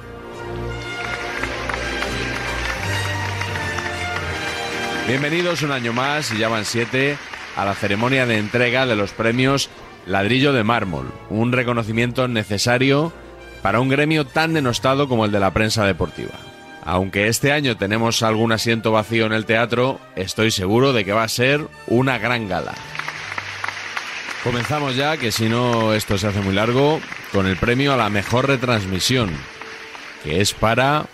[5.07, 7.19] Bienvenidos un año más, y ya van siete,
[7.57, 9.69] a la ceremonia de entrega de los premios
[10.07, 13.13] Ladrillo de Mármol, un reconocimiento necesario
[13.63, 16.33] para un gremio tan denostado como el de la prensa deportiva.
[16.85, 21.25] Aunque este año tenemos algún asiento vacío en el teatro, estoy seguro de que va
[21.25, 22.75] a ser una gran gala.
[24.45, 27.01] Comenzamos ya, que si no esto se hace muy largo,
[27.33, 29.31] con el premio a la mejor retransmisión,
[30.23, 31.07] que es para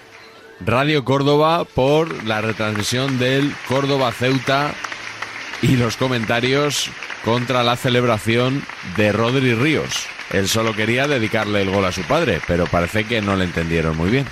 [0.61, 4.75] Radio Córdoba por la retransmisión del Córdoba Ceuta
[5.62, 6.90] y los comentarios
[7.25, 8.62] contra la celebración
[8.97, 10.07] de Rodri Ríos.
[10.31, 13.97] Él solo quería dedicarle el gol a su padre, pero parece que no le entendieron
[13.97, 14.27] muy bien.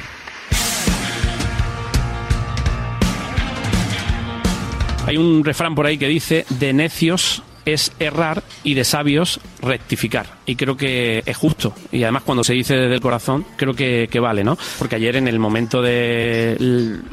[5.06, 10.26] Hay un refrán por ahí que dice, de necios es errar y de sabios rectificar.
[10.46, 11.74] Y creo que es justo.
[11.92, 14.56] Y además cuando se dice desde el corazón, creo que, que vale, ¿no?
[14.78, 16.56] Porque ayer en el momento de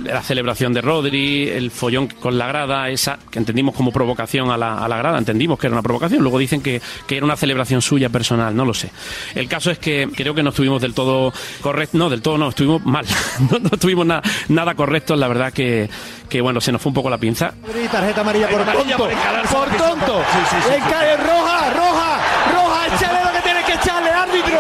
[0.04, 4.58] la celebración de Rodri, el follón con la grada, esa que entendimos como provocación a
[4.58, 6.22] la, a la grada, entendimos que era una provocación.
[6.22, 8.92] Luego dicen que, que era una celebración suya personal, no lo sé.
[9.34, 12.50] El caso es que creo que no estuvimos del todo correctos, no, del todo no,
[12.50, 13.06] estuvimos mal.
[13.52, 15.89] no, no estuvimos na- nada correctos, la verdad que,
[16.34, 17.54] que bueno, se nos fue un poco la pinza.
[17.63, 19.15] Y tarjeta amarilla por Amarilla tonto.
[19.52, 20.22] por tonto.
[20.67, 22.17] Le cae roja, roja,
[22.52, 22.88] roja.
[22.88, 24.58] Échale lo que tienes que echarle, árbitro.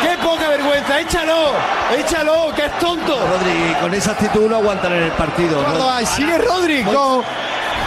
[0.00, 1.00] Qué poca vergüenza.
[1.00, 1.54] Échalo,
[1.98, 3.18] échalo, que es tonto.
[3.18, 5.60] Rodri, con esa actitud no aguantan en el partido.
[6.06, 7.24] Sigue Rodri con...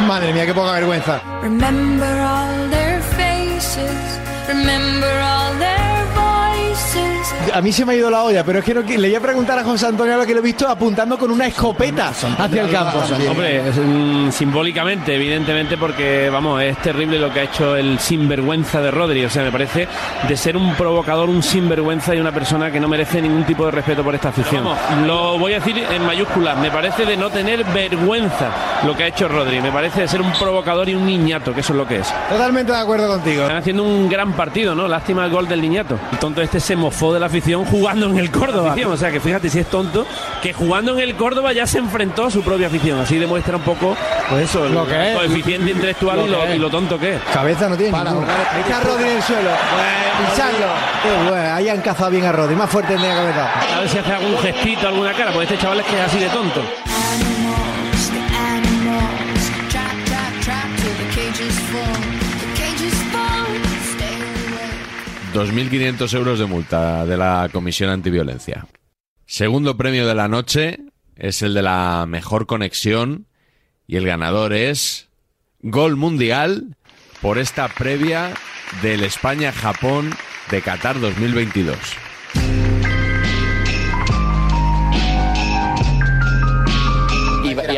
[0.05, 1.21] Madre mía, qué poca vergüenza.
[1.41, 7.20] Remember all their faces, remember all their voices.
[7.53, 9.19] A mí se me ha ido la olla, pero es que no, le voy a
[9.19, 12.69] preguntar a José Antonio ahora que lo he visto apuntando con una escopeta hacia el
[12.69, 12.99] campo.
[13.29, 18.91] Hombre, mm, simbólicamente, evidentemente, porque vamos, es terrible lo que ha hecho el sinvergüenza de
[18.91, 19.25] Rodri.
[19.25, 19.87] O sea, me parece
[20.27, 23.71] de ser un provocador, un sinvergüenza y una persona que no merece ningún tipo de
[23.71, 24.63] respeto por esta afición.
[24.63, 26.57] Vamos, lo voy a decir en mayúsculas.
[26.57, 28.49] Me parece de no tener vergüenza
[28.85, 29.61] lo que ha hecho Rodri.
[29.61, 32.13] Me parece de ser un provocador y un niñato, que eso es lo que es.
[32.29, 33.43] Totalmente de acuerdo contigo.
[33.43, 34.87] Están haciendo un gran partido, ¿no?
[34.87, 35.97] Lástima el gol del niñato.
[36.11, 38.75] El tonto este se mofó de la afición jugando en el Córdoba.
[38.87, 40.05] O sea, que fíjate si es tonto,
[40.41, 42.99] que jugando en el Córdoba ya se enfrentó a su propia afición.
[42.99, 43.95] Así demuestra un poco,
[44.29, 45.17] pues eso, el Lo que es.
[45.17, 47.21] coeficiente intelectual Lo y, lo, y tonto que es.
[47.33, 48.27] Cabeza no tiene ninguna.
[48.51, 49.49] Ahí está Rodri en el suelo.
[50.29, 50.67] Pisando.
[51.03, 52.55] Qué bueno, ahí han cazado bien a Rodri.
[52.55, 53.49] Más fuerte tendría que haber dado.
[53.75, 56.19] A ver si hace algún gestito, alguna cara, porque este chaval es que es así
[56.19, 56.59] de tonto.
[56.59, 62.10] Animals, the animals, trap, trap, trap till the cages fall.
[65.33, 68.67] 2.500 euros de multa de la Comisión Antiviolencia.
[69.25, 70.79] Segundo premio de la noche
[71.15, 73.27] es el de la mejor conexión
[73.87, 75.09] y el ganador es
[75.61, 76.75] Gol Mundial
[77.21, 78.33] por esta previa
[78.81, 80.13] del España-Japón
[80.49, 81.77] de Qatar 2022.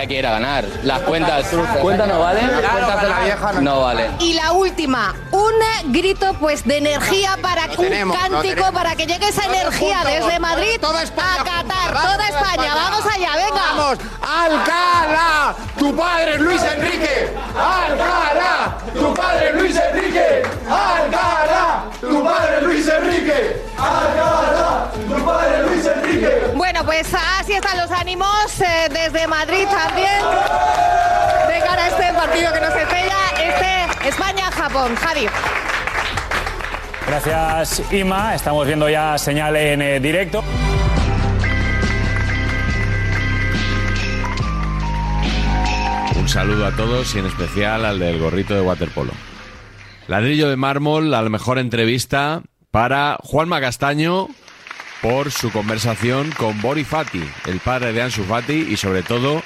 [0.03, 0.65] Y, y hay que ir a ganar.
[0.83, 1.45] Las cuentas,
[1.81, 2.61] cuentas no valen.
[2.61, 4.11] Las cuentas de la vieja no valen.
[4.19, 8.71] Y la última, un grito pues de energía para un tenemos, cántico tenemos.
[8.71, 13.29] para que llegue esa Todos energía juntos, desde Madrid a Qatar, toda España, vamos allá,
[13.35, 13.61] venga.
[13.75, 17.33] Vamos, Alcalá, tu padre Luis Enrique.
[17.55, 20.43] Alcalá, tu padre Luis Enrique.
[20.69, 23.72] Alcalá, tu padre Luis Enrique.
[23.83, 26.51] Alcalá, tu padre es Luis Enrique.
[26.55, 30.21] Bueno, pues así están los ánimos eh, desde Madrid también.
[31.47, 34.95] De cara a este partido que nos estrella, este España-Japón.
[34.95, 35.27] Javi.
[37.07, 38.35] Gracias, Ima.
[38.35, 40.43] Estamos viendo ya señal en eh, directo.
[46.15, 49.11] Un saludo a todos y en especial al del gorrito de waterpolo.
[50.07, 52.41] Ladrillo de mármol, a la mejor entrevista
[52.73, 54.29] para Juanma Castaño
[55.03, 59.43] por su conversación con Bori Fati, el padre de Ansu Fati, y sobre todo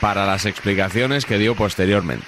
[0.00, 2.24] para las explicaciones que dio posteriormente.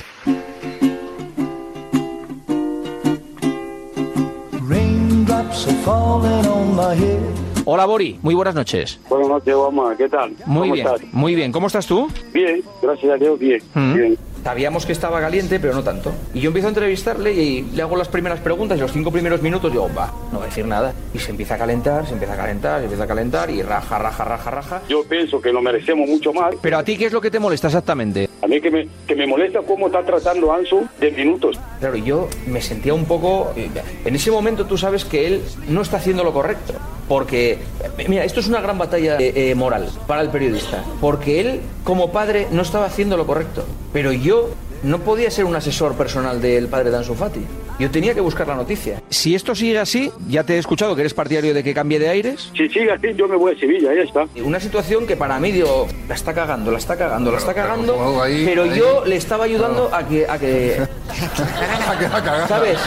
[7.65, 9.01] Hola Bori, muy buenas noches.
[9.09, 10.33] Buenas noches, Obama, ¿qué tal?
[10.45, 11.15] Muy ¿Cómo bien, estás?
[11.15, 11.51] muy bien.
[11.51, 12.11] ¿Cómo estás tú?
[12.35, 13.63] Bien, gracias a Dios, bien.
[13.73, 13.95] Mm.
[13.95, 14.19] bien.
[14.47, 16.15] Sabíamos que estaba caliente, pero no tanto.
[16.33, 19.43] Y yo empiezo a entrevistarle y le hago las primeras preguntas y los cinco primeros
[19.43, 20.95] minutos digo, va, no va a decir nada.
[21.13, 23.99] Y se empieza a calentar, se empieza a calentar, se empieza a calentar y raja,
[23.99, 24.83] raja, raja, raja.
[24.89, 26.55] Yo pienso que lo merecemos mucho más.
[26.63, 28.29] Pero a ti, ¿qué es lo que te molesta exactamente?
[28.47, 31.59] A mí que me, que me molesta cómo está tratando Ansu de minutos.
[31.81, 33.53] Claro, yo me sentía un poco...
[33.57, 33.69] eh,
[34.05, 36.75] En ese momento tú sabes que él no está haciendo lo correcto.
[37.09, 37.55] Porque,
[37.99, 40.85] eh, mira, esto es una gran batalla eh, eh, moral para el periodista.
[41.01, 43.65] Porque él, como padre, no estaba haciendo lo correcto.
[43.93, 44.51] Pero yo
[44.85, 47.41] no podía ser un asesor personal del padre de Ansu Fati.
[47.79, 49.03] Yo tenía que buscar la noticia.
[49.11, 52.09] Si esto sigue así, ya te he escuchado que eres partidario de que cambie de
[52.09, 52.51] aires.
[52.57, 54.27] Si sigue así, yo me voy a Sevilla, ya está.
[54.43, 58.23] Una situación que para mí, digo, la está cagando, la está cagando, la está cagando,
[58.23, 60.27] ahí- pero ahí- yo le estaba ayudando a que...
[60.27, 60.77] A que
[62.49, 62.79] ¿Sabes?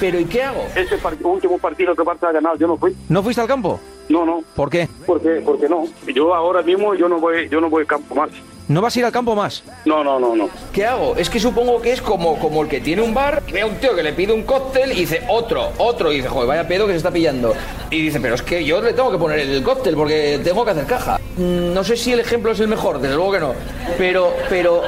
[0.00, 0.64] Pero ¿y qué hago?
[0.74, 2.94] Ese par- último partido que Barça ha ganado, yo no fui.
[3.08, 3.80] ¿No fuiste al campo?
[4.08, 4.42] No, no.
[4.56, 4.88] ¿Por qué?
[5.06, 5.84] Porque, porque no.
[6.14, 8.30] Yo ahora mismo yo no voy, yo no voy al campo más.
[8.68, 9.62] ¿No vas a ir al campo más?
[9.86, 10.50] No, no, no, no.
[10.72, 11.16] ¿Qué hago?
[11.16, 13.66] Es que supongo que es como, como el que tiene un bar y ve a
[13.66, 16.68] un tío que le pide un cóctel y dice otro, otro, y dice, joder, vaya
[16.68, 17.54] pedo que se está pillando.
[17.90, 20.72] Y dice, pero es que yo le tengo que poner el cóctel porque tengo que
[20.72, 21.18] hacer caja.
[21.38, 23.54] Mm, No sé si el ejemplo es el mejor, desde luego que no.
[23.96, 24.82] Pero, pero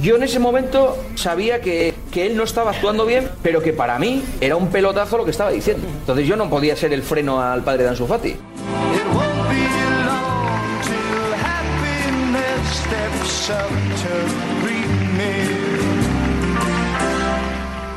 [0.00, 3.98] yo en ese momento sabía que, que él no estaba actuando bien, pero que para
[3.98, 5.86] mí era un pelotazo lo que estaba diciendo.
[6.00, 8.36] Entonces yo no podía ser el freno al padre de Ansu Fati.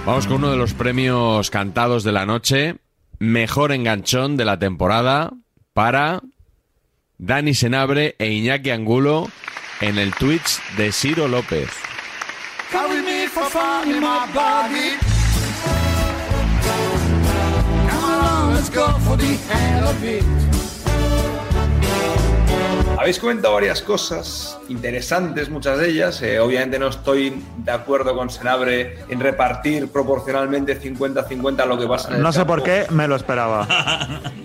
[0.05, 2.75] Vamos con uno de los premios cantados de la noche.
[3.19, 5.31] Mejor enganchón de la temporada
[5.73, 6.21] para
[7.17, 9.29] Dani Senabre e Iñaki Angulo
[9.79, 11.69] en el Twitch de Ciro López.
[12.71, 14.97] Carry me for fun in my body.
[17.89, 20.50] Come along, let's go for the hell of it.
[23.01, 26.21] Habéis comentado varias cosas interesantes, muchas de ellas.
[26.21, 32.09] Eh, obviamente no estoy de acuerdo con Senabre en repartir proporcionalmente 50-50 lo que pasa
[32.09, 32.53] en el No sé campo.
[32.53, 33.67] por qué, me lo esperaba.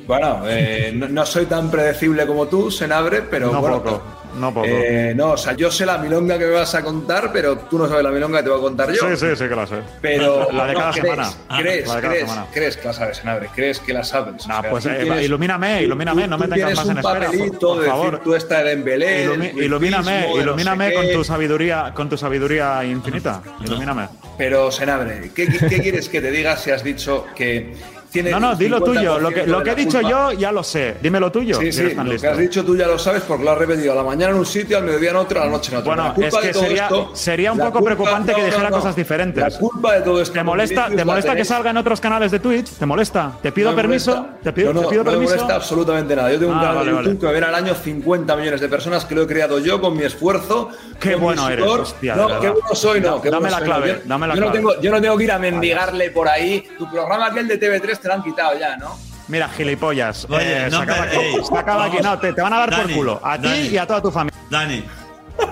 [0.06, 3.82] Bueno, eh, no, no soy tan predecible como tú, Senabre, pero No bueno.
[3.82, 4.02] poco,
[4.36, 4.66] no poco.
[4.68, 7.78] eh, no, o sea, yo sé la milonga que me vas a contar, pero tú
[7.78, 9.08] no sabes la milonga que te voy a contar yo.
[9.10, 9.76] Sí, sí, sí que la sé.
[10.00, 11.30] Pero la de no, cada ¿crees, semana.
[11.58, 12.46] ¿Crees, La de cada crees, semana.
[12.52, 13.48] crees que la sabes, Senabre?
[13.54, 14.46] ¿Crees que la sabes?
[14.46, 17.14] Nah, O sea, pues eh, tienes- ilumíname, ilumíname, tú- no me tengas más en espera.
[17.18, 18.10] Por, papelito por de favor.
[18.12, 21.12] decir, tú Dembélé, Ilumi- el ilumíname, no ilumíname sé con qué.
[21.12, 23.42] tu sabiduría, con tu sabiduría infinita.
[23.64, 24.08] Ilumíname.
[24.38, 27.74] Pero, Senabre, ¿qué, qué- qué quieres que te diga si has dicho que
[28.22, 29.18] tiene No, no, di lo 50% tuyo.
[29.18, 30.08] Lo que, lo que he dicho culpa?
[30.10, 30.96] yo ya lo sé.
[31.02, 31.58] Dime lo tuyo.
[31.60, 32.22] Sí, sí, lo listo.
[32.22, 34.38] que has dicho tú ya lo sabes porque lo has repetido a la mañana en
[34.38, 35.94] un sitio, al mediodía en otro, a la noche en otro.
[35.94, 38.76] Bueno, es que sería, esto- sería un poco preocupante que no, no, dijera no.
[38.76, 39.42] cosas diferentes.
[39.52, 40.32] La culpa de todo esto.
[40.34, 42.70] ¿Te molesta, ¿te molesta que salga en otros canales de Twitch?
[42.70, 43.32] ¿Te molesta?
[43.42, 44.26] ¿Te pido permiso?
[44.42, 46.32] ¿Te pido, No, no, te me molesta absolutamente nada.
[46.32, 48.68] Yo tengo un Ah, canal de YouTube que me ven al año 50 millones de
[48.68, 50.70] personas que lo he creado yo con mi esfuerzo.
[51.00, 53.18] Qué bueno eres, No, qué bueno soy, no.
[53.18, 54.62] Dame la clave, dame la clave.
[54.80, 56.64] yo no tengo que ir a mendigarle por ahí.
[56.78, 58.96] Tu programa aquel de TV3 te lo han quitado ya, ¿no?
[59.26, 60.26] Mira, gilipollas.
[60.30, 61.96] Oye, eh, no se acaba me- ey, Se acaba aquí.
[62.00, 63.20] No, te, te van a dar Dani, por culo.
[63.24, 63.60] A ti Dani.
[63.68, 64.38] y a toda tu familia.
[64.48, 64.84] Dani,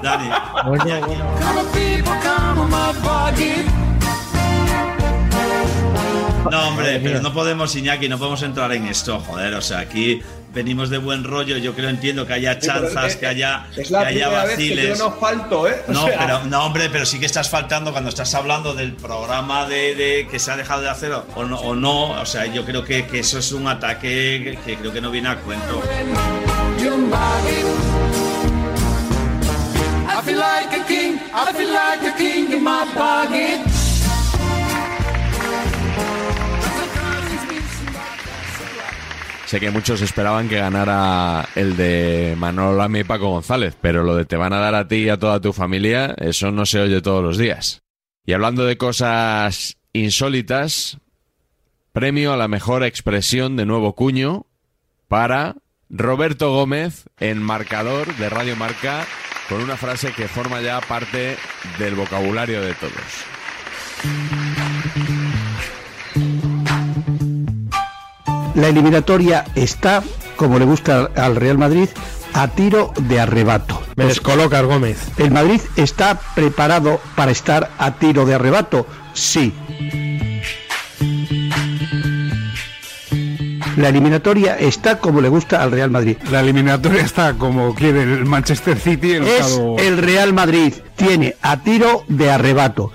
[0.01, 0.31] Dani.
[6.51, 9.55] No, hombre, pero no podemos, Iñaki, no podemos entrar en esto, joder.
[9.55, 10.23] O sea, aquí
[10.55, 11.59] venimos de buen rollo.
[11.59, 14.57] Yo creo, entiendo que haya chanzas, es- que haya, Es la que haya primera vez
[14.57, 14.99] que vaciles.
[14.99, 15.83] yo no falto, ¿eh?
[15.89, 18.93] O No, sea, pero, no, hombre, pero sí que estás faltando cuando estás hablando del
[18.95, 21.59] programa de, de que se ha dejado de hacer o no.
[21.61, 22.11] O, no.
[22.21, 25.11] o sea, yo creo que, que eso es un ataque que, que creo que no
[25.11, 25.83] viene a cuento.
[26.83, 27.65] Your body.
[30.07, 31.19] I feel like a king.
[31.35, 33.61] I feel like a king in my body.
[39.55, 44.25] Sé que muchos esperaban que ganara el de Manolo y Paco González, pero lo de
[44.25, 47.01] te van a dar a ti y a toda tu familia, eso no se oye
[47.01, 47.85] todos los días.
[48.27, 50.99] Y hablando de cosas insólitas,
[51.93, 54.47] premio a la mejor expresión de nuevo cuño
[55.07, 55.55] para
[55.89, 59.07] Roberto Gómez en marcador de Radio Marca
[59.49, 61.37] con una frase que forma ya parte
[61.79, 64.64] del vocabulario de todos.
[68.55, 70.03] La eliminatoria está,
[70.37, 71.89] como le gusta al Real Madrid,
[72.33, 73.81] a tiro de arrebato.
[73.97, 74.99] Me descolocas, Gómez.
[75.19, 78.87] ¿El Madrid está preparado para estar a tiro de arrebato?
[79.13, 79.53] Sí.
[83.77, 86.17] La eliminatoria está como le gusta al Real Madrid.
[86.31, 89.13] La eliminatoria está como quiere el Manchester City.
[89.15, 90.73] El Es estado- el Real Madrid.
[90.95, 92.93] Tiene a tiro de arrebato.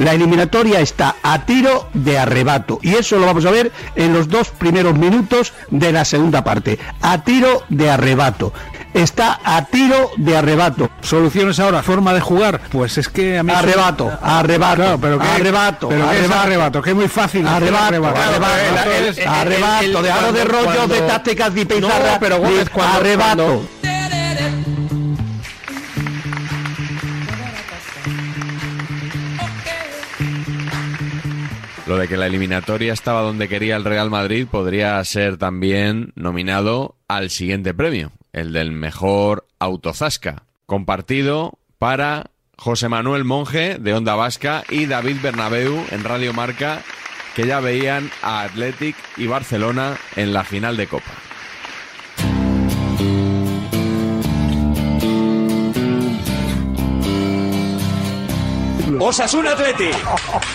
[0.00, 2.78] La eliminatoria está a tiro de arrebato.
[2.82, 6.78] Y eso lo vamos a ver en los dos primeros minutos de la segunda parte.
[7.00, 8.52] A tiro de arrebato.
[8.92, 10.88] Está a tiro de arrebato.
[11.02, 12.60] Soluciones ahora, forma de jugar.
[12.70, 13.52] Pues es que a mí.
[13.52, 16.40] Arrebato, arrebato, Claro, pero que, arrebato, pero que es arrebato.
[16.42, 17.46] arrebato, que es muy fácil.
[17.46, 22.36] Arrebato, Arrebato, arrebato, el- arrebato, de cuando- rollo de cuando- tácticas de No, pizarra, pero
[22.36, 23.36] de Gómez, cuando- arrebato.
[23.44, 23.68] cuando-
[31.86, 36.96] Lo de que la eliminatoria estaba donde quería el Real Madrid podría ser también nominado
[37.08, 44.64] al siguiente premio, el del mejor autozasca, compartido para José Manuel Monge de Onda Vasca
[44.70, 46.80] y David Bernabeu en Radio Marca,
[47.36, 51.12] que ya veían a Athletic y Barcelona en la final de Copa.
[59.00, 59.90] Osasuna Atleti.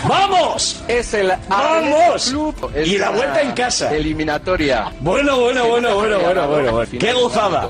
[0.08, 0.82] ¡Vamos!
[0.88, 2.28] Es el ¡Vamos!
[2.30, 2.70] Club.
[2.74, 3.94] Es Y la vuelta en casa.
[3.94, 4.92] Eliminatoria.
[5.00, 6.90] Bueno, bueno, bueno, bueno, bueno, bueno, bueno.
[6.98, 7.68] ¡Qué gozada!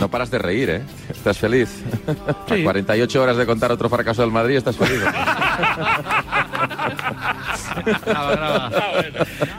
[0.00, 0.82] No paras de reír, ¿eh?
[1.08, 1.82] Estás feliz.
[2.26, 5.00] A 48 horas de contar otro fracaso del Madrid, estás feliz.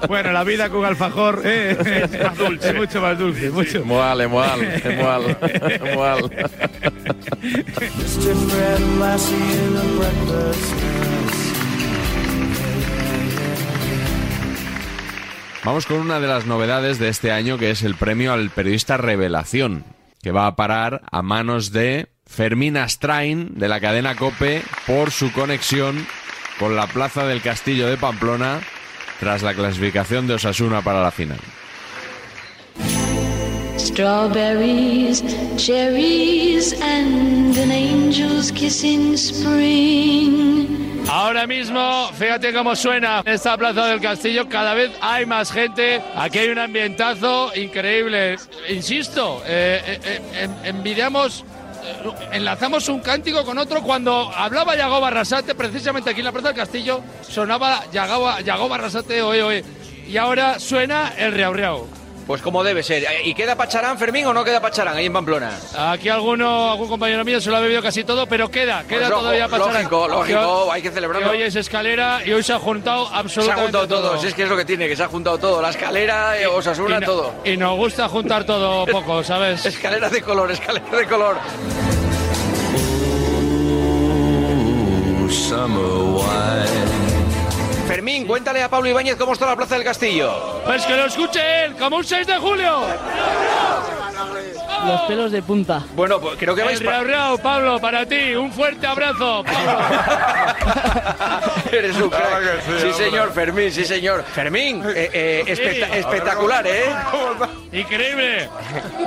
[0.07, 1.77] Bueno, la vida con alfajor eh,
[2.11, 3.49] es, más dulce, es mucho más dulce.
[3.49, 3.83] Mucho.
[3.85, 5.37] Moal, moal, moal,
[5.95, 6.31] moal.
[15.63, 18.95] Vamos con una de las novedades de este año, que es el premio al periodista
[18.95, 19.83] Revelación,
[20.21, 25.31] que va a parar a manos de Fermín Astrain, de la cadena Cope, por su
[25.33, 26.07] conexión
[26.59, 28.59] con la Plaza del Castillo de Pamplona,
[29.19, 31.39] tras la clasificación de Osasuna para la final.
[33.77, 35.23] Strawberries,
[35.55, 40.67] cherries, and an angel's kiss in spring.
[41.09, 44.47] Ahora mismo, fíjate cómo suena esta plaza del castillo.
[44.49, 46.01] Cada vez hay más gente.
[46.15, 48.35] Aquí hay un ambientazo increíble.
[48.69, 51.45] Insisto, eh, eh, eh, en- envidiamos.
[52.31, 56.57] Enlazamos un cántico con otro cuando hablaba Yago Barrasate, precisamente aquí en la Plaza del
[56.57, 59.63] Castillo, sonaba Yago, Yago Barrasate, oe.
[60.07, 61.96] Y ahora suena el Riau.
[62.27, 63.05] Pues como debe ser.
[63.23, 65.57] ¿Y queda Pacharán, Fermín, o no queda Pacharán ahí en Pamplona?
[65.77, 69.19] Aquí alguno, algún compañero mío se lo ha bebido casi todo, pero queda, queda Pues
[69.19, 69.73] todavía Pacharán.
[69.85, 71.31] lógico, lógico, Que hay que celebrarlo.
[71.31, 74.21] que hoy es escalera y hoy se ha juntado Se ha absolutamente juntado todo, todo.
[74.21, 75.61] si es que es lo que tiene, que se ha juntado todo.
[75.61, 77.33] La escalera, eh, Osasuna, y no- todo.
[77.45, 79.65] Y nos gusta juntar todo poco, ¿sabes?
[79.65, 81.37] Escalera de color, escalera de color.
[87.97, 90.61] Fermín, cuéntale a Pablo Ibáñez cómo está la Plaza del Castillo.
[90.67, 92.81] Pues que lo escuche él, como un 6 de julio.
[94.85, 95.81] Los pelos de punta.
[95.95, 99.79] Bueno, pues creo que vais El Riau, Pablo, para ti, un fuerte abrazo, Pablo.
[101.71, 102.81] Eres un Claro crack.
[102.81, 104.23] sí, señor, Fermín, sí, señor.
[104.25, 105.97] Fermín, eh, eh, Sí.
[105.97, 106.83] espectacular, ¿eh?
[107.71, 108.47] Increíble.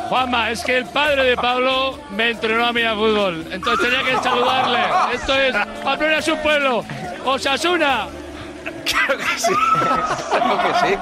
[0.08, 3.46] Juanma, es que el padre de Pablo me entrenó a mí a fútbol.
[3.52, 4.80] Entonces tenía que saludarle.
[5.14, 6.84] Esto es, Pamplona es un pueblo.
[7.24, 8.08] Osasuna.
[8.90, 9.52] Claro que sí.
[10.30, 10.94] Claro que sí.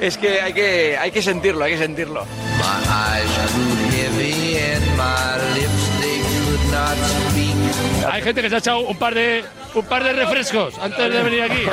[0.00, 2.24] Es que, hay que hay que sentirlo, hay que sentirlo.
[8.10, 9.44] Hay gente que se ha echado un par de
[9.74, 11.66] un par de refrescos antes de venir aquí.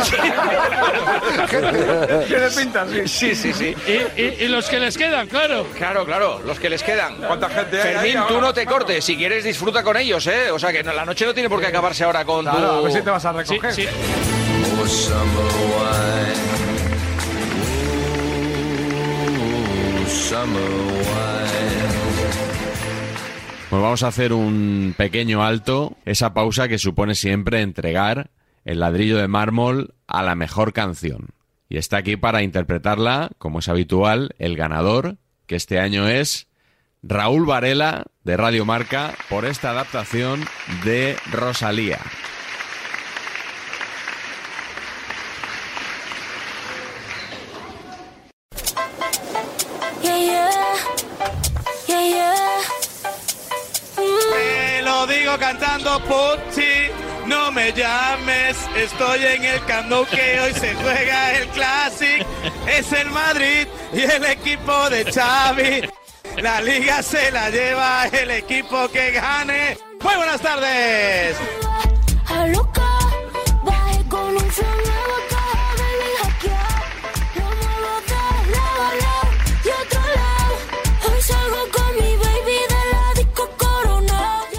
[2.27, 3.07] Tiene pinta, sí.
[3.07, 3.75] Sí, sí, sí.
[3.87, 5.65] Y, y- y los que les quedan, claro.
[5.77, 7.15] Claro, claro, los que les quedan.
[7.17, 8.47] ¿Cuánta gente hay Fermín, ahí tú ahora?
[8.47, 9.05] no te cortes.
[9.05, 10.51] Si quieres, disfruta con ellos, ¿eh?
[10.51, 12.65] O sea, que no- la noche no tiene por qué acabarse ahora con Claro, tu...
[12.79, 13.73] a ver si te vas a recoger.
[13.73, 13.87] Sí, sí.
[23.69, 28.29] Pues vamos a hacer un pequeño alto, esa pausa que supone siempre entregar
[28.65, 31.29] el ladrillo de mármol a la mejor canción.
[31.69, 36.47] Y está aquí para interpretarla, como es habitual, el ganador, que este año es
[37.01, 40.45] Raúl Varela, de Radio Marca, por esta adaptación
[40.85, 41.99] de Rosalía.
[57.27, 62.25] No me llames, estoy en el Camp Nou que hoy se juega el Classic,
[62.67, 65.81] es el Madrid y el equipo de Xavi,
[66.41, 69.77] la liga se la lleva el equipo que gane.
[70.01, 71.37] Muy buenas tardes.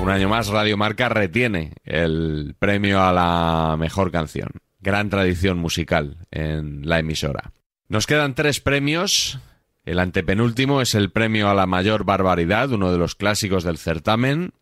[0.05, 4.51] Un año más, Radio Marca retiene el premio a la mejor canción.
[4.79, 7.53] Gran tradición musical en la emisora.
[7.89, 9.39] Nos quedan tres premios.
[9.87, 14.53] El antepenúltimo es el premio a la mayor barbaridad, uno de los clásicos del certamen.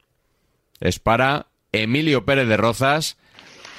[0.78, 3.16] Es para Emilio Pérez de Rozas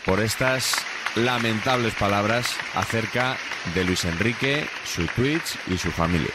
[0.05, 0.75] por estas
[1.15, 3.37] lamentables palabras acerca
[3.73, 6.33] de Luis Enrique, su Twitch y su familia.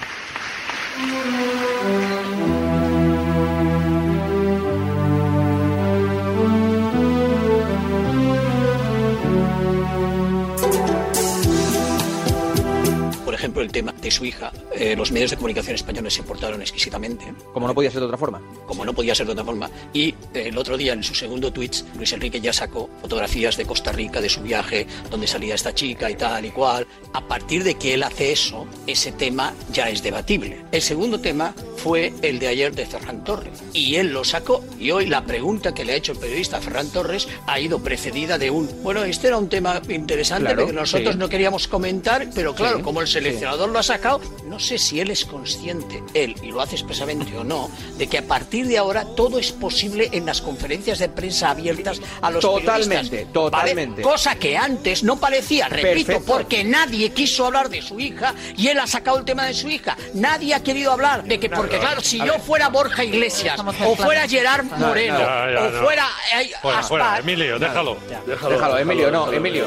[13.39, 17.33] Ejemplo, el tema de su hija, eh, los medios de comunicación españoles se portaron exquisitamente.
[17.53, 18.41] Como no podía ser de otra forma.
[18.67, 19.71] Como no podía ser de otra forma.
[19.93, 23.65] Y eh, el otro día, en su segundo tweet, Luis Enrique ya sacó fotografías de
[23.65, 26.87] Costa Rica, de su viaje, donde salía esta chica y tal y cual.
[27.13, 30.65] A partir de que él hace eso, ese tema ya es debatible.
[30.73, 33.63] El segundo tema fue el de ayer de Ferran Torres.
[33.73, 34.65] Y él lo sacó.
[34.79, 38.39] Y hoy la pregunta que le ha hecho el periodista Ferran Torres ha ido precedida
[38.39, 41.19] de un, bueno, este era un tema interesante Claro, que nosotros sí.
[41.19, 45.01] no queríamos comentar, pero claro, Sí, como el seleccionador lo ha sacado, no sé si
[45.01, 48.79] él es consciente, él, y lo hace expresamente o no, de que a partir de
[48.79, 53.33] ahora todo es posible en las conferencias de prensa abiertas a los Totalmente, periodistas.
[53.33, 54.03] totalmente.
[54.03, 54.03] ¿vale?
[54.03, 56.33] Cosa que antes no parecía, repito, Perfecto.
[56.33, 59.69] porque nadie quiso hablar de su hija y él ha sacado el tema de su
[59.69, 59.97] hija.
[60.15, 64.27] Nadie ha querido hablar de que, porque claro, si yo fuera Borja Iglesias, o fuera
[64.29, 65.83] Gerard Moreno, o no.
[65.83, 66.07] fuera
[66.41, 67.97] eh, Fuera, Aspar, fuera, Emilio, déjalo.
[68.27, 69.67] Déjalo, Déjalo, Emilio, no, Emilio.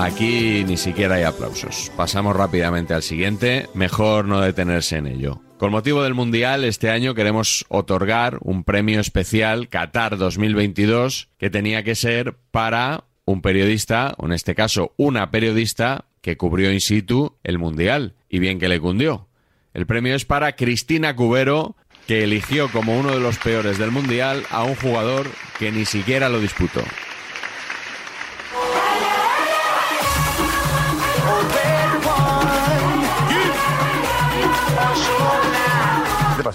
[0.00, 1.90] Aquí ni siquiera hay aplausos.
[1.96, 5.40] Pasamos rápidamente al siguiente, mejor no detenerse en ello.
[5.58, 11.82] Con motivo del Mundial, este año queremos otorgar un premio especial Qatar 2022 que tenía
[11.82, 17.36] que ser para un periodista, o en este caso una periodista, que cubrió in situ
[17.42, 18.14] el Mundial.
[18.28, 19.26] Y bien que le cundió.
[19.74, 21.74] El premio es para Cristina Cubero,
[22.06, 25.26] que eligió como uno de los peores del Mundial a un jugador
[25.58, 26.82] que ni siquiera lo disputó.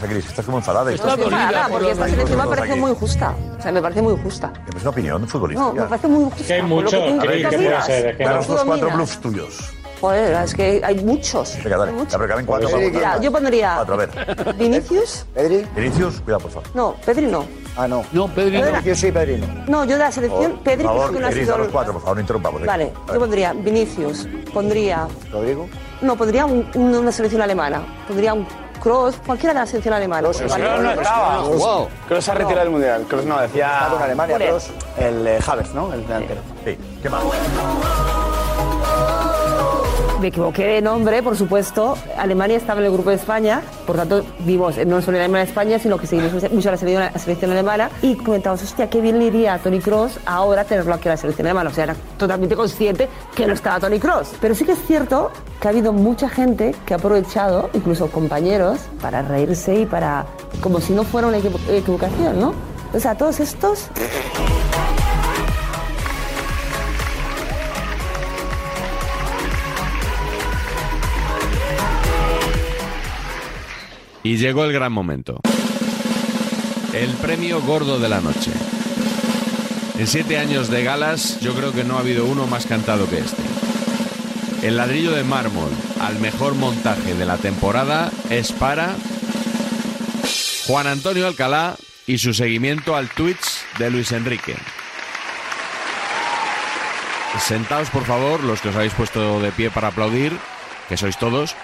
[0.03, 0.25] Pasa, Cris?
[0.27, 0.91] Estás como enfadada.
[0.93, 3.35] Estoy enfadada porque esta selección me parece muy justa.
[3.57, 4.53] O sea, me parece muy justa.
[4.75, 5.67] Es una opinión futbolística.
[5.67, 6.43] No, me parece muy justa.
[6.47, 6.91] Que hay muchos,
[7.21, 9.73] Cris, que puede ser, Danos los cuatro bluffs tuyos.
[10.01, 11.57] Joder, es que hay muchos.
[11.63, 11.93] Venga, dale.
[12.09, 12.69] Ya, pero caben cuatro.
[12.69, 13.21] para Mira, votar.
[13.21, 14.55] yo pondría Cuatro, a ver.
[14.57, 15.25] Vinicius.
[15.33, 15.65] ¿Pedri?
[15.73, 16.69] Vinicius, cuidado, por favor.
[16.73, 17.45] No, Pedri no.
[17.77, 18.03] Ah, no.
[18.11, 18.81] No, Pedri no.
[18.81, 19.47] Yo sí, Pedri no.
[19.67, 21.55] No, yo de la selección, Por Pedri favor, que no ha Cris, sido...
[21.55, 22.59] a los cuatro, por favor, no interrumpamos.
[22.59, 22.73] venga.
[22.73, 25.07] Vale, yo pondría Vinicius, pondría...
[25.31, 25.69] ¿Rodrigo?
[26.01, 27.81] No, pondría un- un- una selección alemana.
[28.05, 28.45] Pondría un
[28.83, 30.27] Kroos, cualquiera de la selección alemana.
[30.29, 31.41] Kroos no estaba.
[31.43, 31.87] Wow.
[32.05, 33.05] Kroos se ha retirado del mundial.
[33.07, 33.77] Kroos no, decía.
[33.77, 34.35] Está con Alemania.
[34.35, 34.69] Kroos.
[34.97, 35.93] El eh, Havertz, ¿no?
[35.93, 36.41] El delantero.
[36.65, 37.23] Sí, ¿qué más?
[40.23, 41.97] Me equivoqué de nombre, por supuesto.
[42.17, 45.43] Alemania estaba en el grupo de España, por tanto, vimos eh, no solo en Alemania
[45.43, 47.89] España, sino que seguimos mucho a la selección, alemana.
[48.01, 51.17] Y comentamos, hostia, qué bien le iría a Tony Cross ahora tenerlo aquí en la
[51.17, 51.71] selección alemana.
[51.71, 54.29] O sea, era totalmente consciente que no estaba Tony Cross.
[54.39, 58.79] Pero sí que es cierto que ha habido mucha gente que ha aprovechado, incluso compañeros,
[59.01, 60.25] para reírse y para.
[60.61, 62.53] como si no fuera una equivo- equivocación, ¿no?
[62.93, 63.89] O sea, todos estos.
[74.23, 75.41] Y llegó el gran momento.
[76.93, 78.51] El premio gordo de la noche.
[79.99, 83.19] En siete años de galas, yo creo que no ha habido uno más cantado que
[83.19, 83.43] este.
[84.61, 85.69] El ladrillo de mármol
[85.99, 88.95] al mejor montaje de la temporada es para
[90.67, 91.75] Juan Antonio Alcalá
[92.07, 94.55] y su seguimiento al Twitch de Luis Enrique.
[97.39, 100.31] Sentaos, por favor, los que os habéis puesto de pie para aplaudir,
[100.87, 101.55] que sois todos,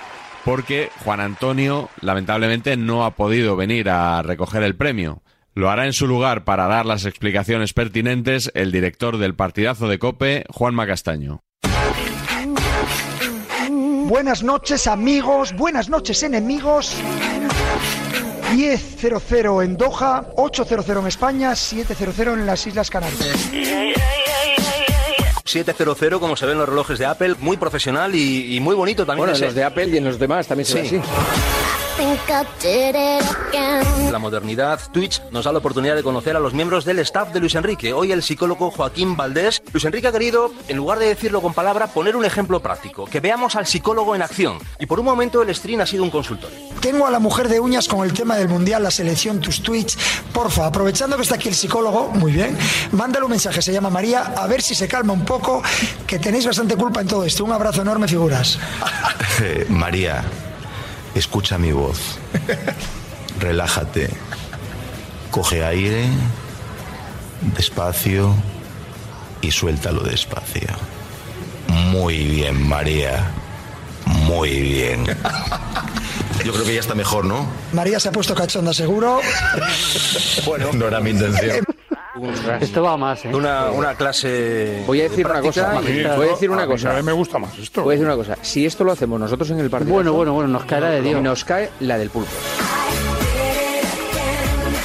[0.46, 5.22] porque Juan Antonio lamentablemente no ha podido venir a recoger el premio.
[5.54, 10.00] Lo hará en su lugar para dar las explicaciones pertinentes el director del partidazo de
[10.00, 11.42] Cope, Juan Macastaño.
[13.70, 16.96] Buenas noches amigos, buenas noches enemigos.
[18.54, 23.52] 10-0-0 en Doha, 8-0-0 en España, 7-0-0 en las Islas Canarias.
[25.50, 29.28] 700 como se ven los relojes de Apple, muy profesional y, y muy bonito también.
[29.28, 30.96] Bueno, en los de Apple y en los demás también se ve Sí.
[30.98, 31.10] así.
[34.10, 37.42] La modernidad, Twitch nos da la oportunidad de conocer a los miembros del staff de
[37.42, 37.92] Luis Enrique.
[37.92, 39.62] Hoy el psicólogo Joaquín Valdés.
[39.74, 43.04] Luis Enrique ha querido, en lugar de decirlo con palabra, poner un ejemplo práctico.
[43.04, 44.60] Que veamos al psicólogo en acción.
[44.80, 46.58] Y por un momento el stream ha sido un consultorio.
[46.80, 49.98] Tengo a la mujer de uñas con el tema del Mundial, la selección, tus tweets.
[50.32, 52.58] Porfa, aprovechando que está aquí el psicólogo, muy bien,
[52.94, 55.62] mándale un mensaje, se llama María, a ver si se calma un poco,
[56.08, 57.44] que tenéis bastante culpa en todo esto.
[57.44, 58.58] Un abrazo enorme, figuras.
[59.42, 60.26] Eh, María,
[61.20, 62.18] escucha mi voz.
[63.40, 64.10] Relájate.
[65.32, 66.06] Coge aire,
[67.56, 68.34] despacio
[69.42, 70.68] y suéltalo despacio.
[71.68, 73.32] Muy bien, María.
[74.06, 75.06] Muy bien.
[76.44, 77.48] Yo creo que ya está mejor, ¿no?
[77.74, 79.20] María se ha puesto cachonda, seguro.
[80.46, 81.66] Bueno, no era mi intención.
[82.60, 83.34] Esto va más, ¿eh?
[83.34, 84.84] Una, una clase.
[84.86, 85.74] Voy a decir una cosa.
[86.16, 86.84] Voy a decir una A mí cosa.
[86.84, 87.84] cada vez me gusta más esto.
[87.84, 88.38] Voy a decir una cosa.
[88.42, 89.94] Si esto lo hacemos nosotros en el partido.
[89.94, 91.22] Bueno, bueno, bueno, nos caerá de Dios.
[91.22, 92.32] Nos cae la del pulpo.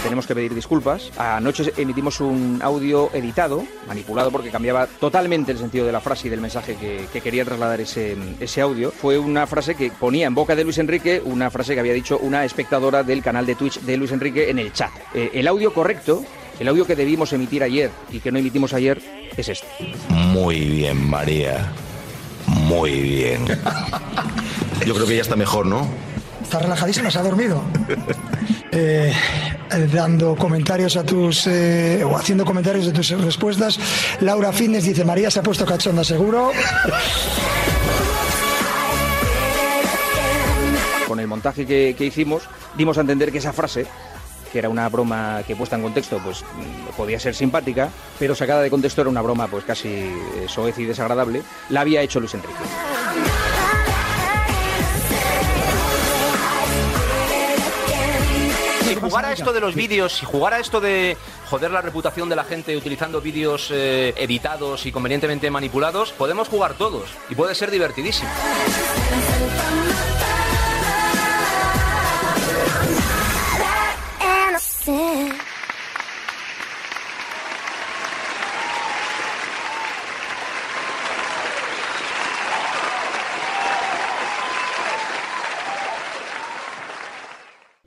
[0.02, 1.10] tenemos que pedir disculpas.
[1.18, 6.30] Anoche emitimos un audio editado, manipulado porque cambiaba totalmente el sentido de la frase y
[6.30, 8.90] del mensaje que, que quería trasladar ese, ese audio.
[8.92, 12.18] Fue una frase que ponía en boca de Luis Enrique, una frase que había dicho
[12.18, 14.90] una espectadora del canal de Twitch de Luis Enrique en el chat.
[15.14, 16.22] Eh, el audio correcto,
[16.60, 19.00] el audio que debimos emitir ayer y que no emitimos ayer,
[19.36, 19.66] es este.
[20.08, 21.72] Muy bien, María.
[22.46, 23.46] Muy bien.
[24.86, 25.88] Yo creo que ya está mejor, ¿no?
[26.42, 27.62] Está relajadísima, se ha dormido.
[28.70, 29.12] Eh,
[29.70, 33.78] eh, dando comentarios a tus eh, o haciendo comentarios de tus respuestas.
[34.20, 36.50] Laura Fitness dice María se ha puesto cachonda seguro.
[41.08, 42.42] Con el montaje que, que hicimos,
[42.76, 43.86] dimos a entender que esa frase
[44.54, 46.44] que era una broma que puesta en contexto pues
[46.96, 47.90] podía ser simpática,
[48.20, 52.02] pero sacada de contexto era una broma pues casi eh, soez y desagradable, la había
[52.02, 52.54] hecho Luis Enrique.
[58.84, 61.16] Si jugara esto de los vídeos, si jugara esto de
[61.50, 66.74] joder la reputación de la gente utilizando vídeos eh, editados y convenientemente manipulados, podemos jugar
[66.74, 68.30] todos y puede ser divertidísimo.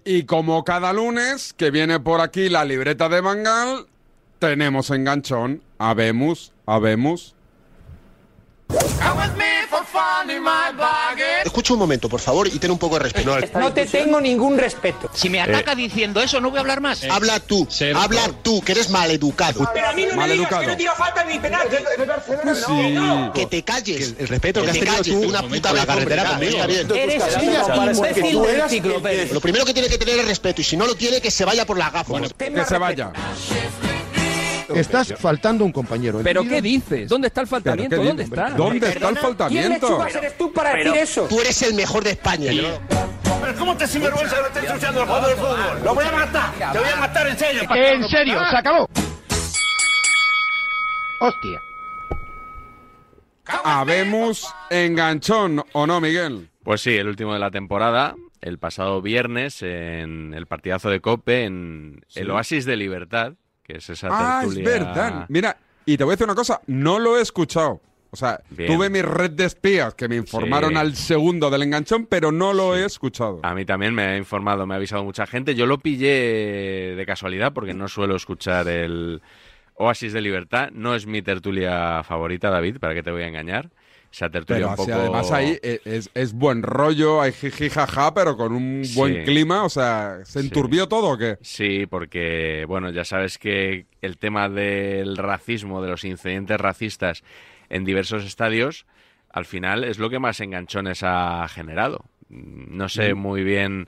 [0.09, 3.87] Y como cada lunes que viene por aquí la libreta de Bangal,
[4.39, 5.61] tenemos enganchón.
[5.79, 7.35] Habemos, habemos.
[11.43, 13.59] Escucha un momento, por favor, y ten un poco de respeto.
[13.59, 15.09] No te tengo ningún respeto.
[15.13, 17.03] Si me ataca diciendo eso, no voy a hablar más.
[17.03, 19.69] Habla tú, habla tú, que eres maleducado.
[19.73, 21.67] Pero a mí no me digas que no tiro falta ni penal.
[23.33, 24.15] Que te calles.
[24.17, 26.63] El respeto que, que te has tenido calles tú una puta la carretera conmigo.
[26.63, 29.33] Eres un imbécil de enciclopedia.
[29.33, 31.45] Lo primero que tiene que tener es respeto, y si no lo tiene, que se
[31.45, 32.33] vaya por las gafas.
[32.37, 33.11] Que se vaya.
[34.75, 36.19] Estás faltando un compañero.
[36.23, 37.09] ¿Pero qué dices?
[37.09, 37.89] ¿Dónde está el faltamiento?
[37.95, 38.49] ¿Pero qué ¿Dónde está?
[38.51, 39.87] ¿Dónde está el ¿Quién faltamiento?
[39.89, 41.27] lechugas eres tú para decir eso?
[41.27, 42.51] Tú eres el mejor de España.
[42.51, 45.83] Pero ¿cómo te sinvergüenza que lo estés ensuciando el juego del fútbol?
[45.83, 46.73] ¡Lo voy a matar!
[46.73, 47.61] ¡Te voy a matar en serio!
[47.73, 48.89] En serio, se acabó.
[51.19, 51.61] Hostia.
[53.63, 56.49] Habemos enganchón, ¿o no, Miguel?
[56.63, 61.45] Pues sí, el último de la temporada, el pasado viernes, en el partidazo de Cope,
[61.45, 63.33] en el Oasis de Libertad,
[63.67, 64.69] que es esa Ah, es tertulia...
[64.79, 65.25] verdad.
[65.29, 67.81] Mira, y te voy a decir una cosa, no lo he escuchado.
[68.09, 68.73] O sea, Bien.
[68.73, 70.75] tuve mi red de espías que me informaron Sí.
[70.77, 73.41] al segundo del enganchón, pero no lo he escuchado.
[73.43, 75.55] A mí también me ha informado, me ha avisado mucha gente.
[75.55, 79.21] Yo lo pillé de casualidad porque no suelo escuchar el
[79.75, 80.69] Oasis de Libertad.
[80.71, 83.69] No es mi tertulia favorita, David, para qué te voy a engañar.
[84.17, 84.93] Esa tertulia Pero un poco...
[84.93, 89.63] además ahí e- es, es buen rollo, hay jiji jaja, pero con un buen clima.
[89.63, 91.37] O sea, ¿se enturbió todo o qué?
[91.41, 97.23] Sí, porque, bueno, ya sabes que el tema del racismo, de los incidentes racistas
[97.69, 98.87] en diversos estadios,
[99.29, 102.03] al final es lo que más enganchones ha generado.
[102.29, 103.17] No sé Mm.
[103.19, 103.87] muy bien,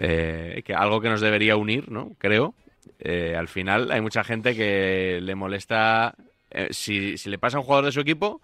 [0.00, 2.10] eh, que algo que nos debería unir, ¿no?
[2.18, 2.54] Creo.
[2.98, 6.16] Eh, al final hay mucha gente que le molesta,
[6.50, 8.40] eh, si, si le pasa a un jugador de su equipo,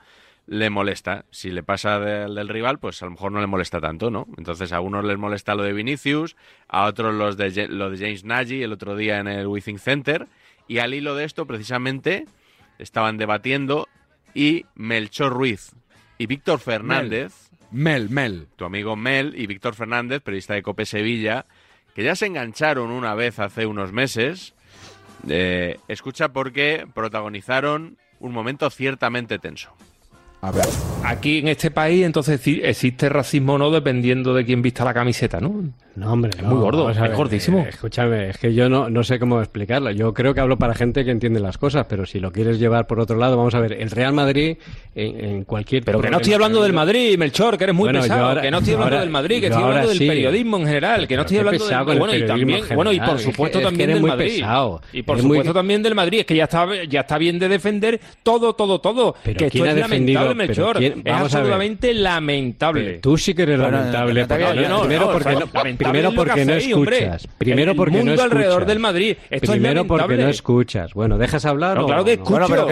[0.47, 1.24] le molesta.
[1.30, 4.26] Si le pasa del, del rival, pues a lo mejor no le molesta tanto, ¿no?
[4.38, 6.36] Entonces a unos les molesta lo de Vinicius,
[6.68, 10.28] a otros los de, lo de James Nagy el otro día en el Withing Center.
[10.68, 12.26] Y al hilo de esto, precisamente,
[12.78, 13.88] estaban debatiendo
[14.34, 15.72] y Melchor Ruiz
[16.18, 17.32] y Víctor Fernández,
[17.70, 18.49] Mel, Mel.
[18.57, 21.47] tu amigo Mel y Víctor Fernández, periodista de Cope Sevilla,
[21.94, 24.55] que ya se engancharon una vez hace unos meses.
[25.28, 29.74] eh, escucha porque protagonizaron un momento ciertamente tenso.
[30.47, 30.64] A ver.
[31.05, 35.40] Aquí en este país, entonces existe racismo o no dependiendo de quién vista la camiseta,
[35.40, 35.64] ¿no?
[35.97, 37.61] No, hombre, Es no, muy gordo, es ver, gordísimo.
[37.61, 39.90] eh, escúchame, es que yo no, no sé cómo explicarlo.
[39.92, 42.86] Yo creo que hablo para gente que entiende las cosas, pero si lo quieres llevar
[42.86, 44.59] por otro lado, vamos a ver, el Real Madrid
[44.94, 45.84] en, en cualquier...
[45.84, 48.26] Pero que no estoy hablando del Madrid, Melchor, que eres muy Bueno, pesado.
[48.26, 50.07] ahora- que no estoy hablando ahora- del Madrid, que estoy hablando del sí.
[50.07, 53.07] periodismo en general, que no estoy hablando del bueno y también, en bueno y por
[53.07, 54.34] general, es que- supuesto es que también eres del muy Madrid.
[54.34, 54.82] pesado.
[54.92, 57.38] Y por Eres muy- supuesto también del Madrid, es que ya está ya está bien
[57.38, 60.20] de defender todo todo todo, Pero que esto ¿quién es ha defendido?
[60.37, 60.76] Pero Melchor.
[60.78, 61.22] quién- Es vamos a ver.
[61.53, 62.84] absolutamente lamentable.
[62.84, 64.20] Pero tú sí que eres Bueno, lamentable.
[64.22, 66.99] no porque- no, primero no, porque, o sea, no- lamentable primero porque no hacéis, hombre.
[66.99, 67.28] escuchas.
[67.39, 68.32] Primero El porque no mundo escuchas.
[68.32, 69.16] alrededor del Madrid.
[69.30, 70.95] Esto es primero porque no escuchas.
[70.95, 72.22] Bueno, ¿dejas hablar No, claro que no?
[72.22, 72.47] escucho.
[72.49, 72.66] Pero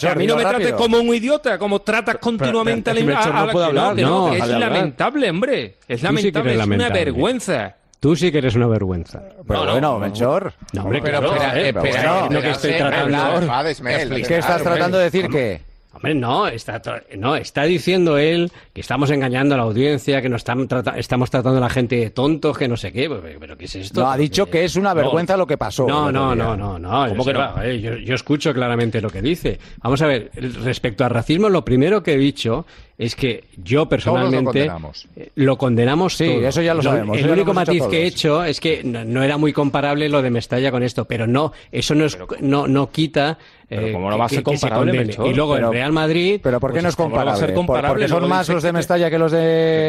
[0.00, 3.32] que a mí no me trates como un idiota, como tratas continuamente pero, a la
[3.32, 5.74] no a puedo no, hablar, no, no, es lamentable, hombre.
[5.88, 7.76] Es lamentable, es una vergüenza.
[7.98, 9.22] Tú sí que eres una vergüenza.
[9.48, 10.52] Pero bueno, Melchor.
[10.74, 14.26] No, hombre, Pero claro, espera, eh, espera, pero espera, no, lo que estoy espera, tratando.
[14.28, 15.60] ¿Qué estás tratando de decir que?
[15.96, 20.28] Hombre, no está, tra- no, está diciendo él que estamos engañando a la audiencia, que
[20.28, 23.08] nos están trata- estamos tratando a la gente de tontos, que no sé qué.
[23.08, 24.00] Pero, pero ¿qué es esto?
[24.02, 25.86] No, ha dicho que es una vergüenza lo que pasó.
[25.86, 27.08] No, no, no, no, no.
[27.08, 27.54] ¿Cómo yo, que no?
[27.60, 29.58] sé, eh, yo, yo escucho claramente lo que dice.
[29.82, 30.30] Vamos a ver,
[30.62, 32.66] respecto al racismo, lo primero que he dicho
[32.98, 35.06] es que yo personalmente condenamos.
[35.16, 36.48] eh, lo condenamos Sí, todo.
[36.48, 39.22] eso ya lo sabemos, El lo único matiz que he hecho es que no, no
[39.22, 42.90] era muy comparable lo de Mestalla con esto, pero no, eso no es, no, no
[42.90, 43.36] quita.
[43.68, 44.92] Pero eh, ¿cómo no que- va a ser se comparable.
[44.92, 45.26] Melchor?
[45.26, 46.40] Y luego Pero- el Real Madrid.
[46.42, 47.46] Pero ¿por qué pues no es ¿cómo va a comparable?
[47.46, 47.88] ser comparable?
[47.88, 49.40] Porque son más los de Mestalla que los del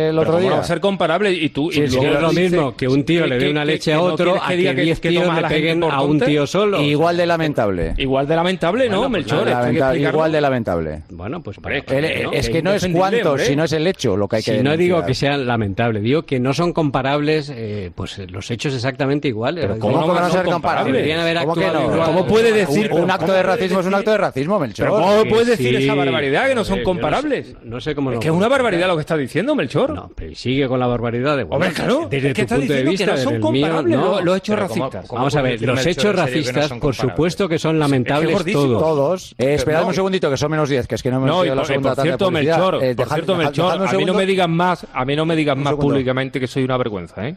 [0.09, 0.51] Pero otro ¿cómo día.
[0.51, 3.03] va a ser comparable y tú Sí, y sí, luego es lo mismo que un
[3.03, 4.75] tío que- le dé una leche que a no otro quieres a que que diga
[4.75, 6.81] que- 10 que tíos le peguen a un tío solo.
[6.81, 7.93] Igual de lamentable.
[7.97, 9.39] Igual de lamentable, ¿no, Melchor?
[9.47, 10.09] Lamentable, explicarlo.
[10.17, 11.01] igual de lamentable.
[11.09, 11.57] Bueno, pues
[11.87, 14.63] El- es que no es cuánto, sino es el hecho lo que hay que Si
[14.63, 19.27] no digo que sea lamentable, digo que no son comparables eh, pues los hechos exactamente
[19.27, 19.67] iguales.
[19.79, 20.93] ¿cómo, no van a son ser comparables?
[20.93, 22.03] Deberían haber ¿Cómo que actuado no?
[22.05, 24.87] ¿Cómo puede decir un, acto de racismo es un acto de racismo, Melchor?
[24.87, 25.83] Pero ¿cómo Que puedes decir sí.
[25.83, 27.55] esa barbaridad que no son yo no sé- comparables?
[27.63, 29.93] No sé cómo Es lo- que es una barbaridad lo que está diciendo Melchor.
[29.93, 32.83] No, pero sigue con la barbaridad de Hombre, claro, desde es que tu punto de
[32.83, 34.21] diciendo que vista, no son el mío, comparables no.
[34.21, 35.11] los- hechos Pero ¿cómo- racistas.
[35.11, 38.63] Vamos a ver, los hechos racistas, por supuesto que son lamentables gordísimo.
[38.79, 38.81] todos.
[38.81, 39.35] Todos.
[39.37, 39.87] Eh, esperad no.
[39.87, 41.61] un segundito, que son menos 10, que es que no hemos No, y a la
[41.61, 42.31] por, y segunda por cierto.
[42.31, 45.35] Melchor, Eh, por cierto, Melchor, a mí no me digas más, a mí no me
[45.35, 47.35] digas más públicamente que soy una vergüenza, ¿eh?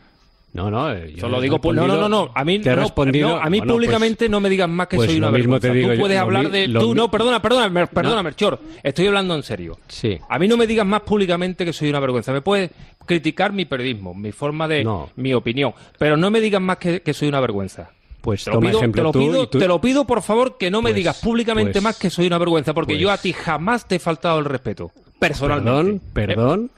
[0.52, 2.74] No, no, eh, yo Solo he digo, no, no, no, no, a mí, te he
[2.74, 5.18] no, respondido, no, a mí bueno, pues- públicamente no me digas más que pues soy
[5.18, 5.68] una lo mismo vergüenza.
[5.72, 8.16] te digo tú puedes lo hablar mi- de, lo tú, mi- no, perdona, perdona, perdona,
[8.16, 8.22] No.
[8.24, 9.78] Melchor, estoy hablando en serio.
[9.86, 10.18] Sí.
[10.28, 12.32] A mí no me digas más públicamente que soy una vergüenza.
[12.32, 12.70] Me puedes
[13.06, 15.08] criticar mi periodismo, mi forma de, No.
[15.14, 17.90] mi opinión, pero no me digas más que, que soy una vergüenza.
[18.20, 20.68] Pues Te lo, pido, ejemplo te, lo pido, tú- te lo pido, por favor, que
[20.70, 23.32] no me Pues- digas públicamente pues- más que soy una vergüenza, porque yo a ti
[23.32, 26.00] jamás te he faltado el respeto, personalmente.
[26.12, 26.70] Perdón, perdón.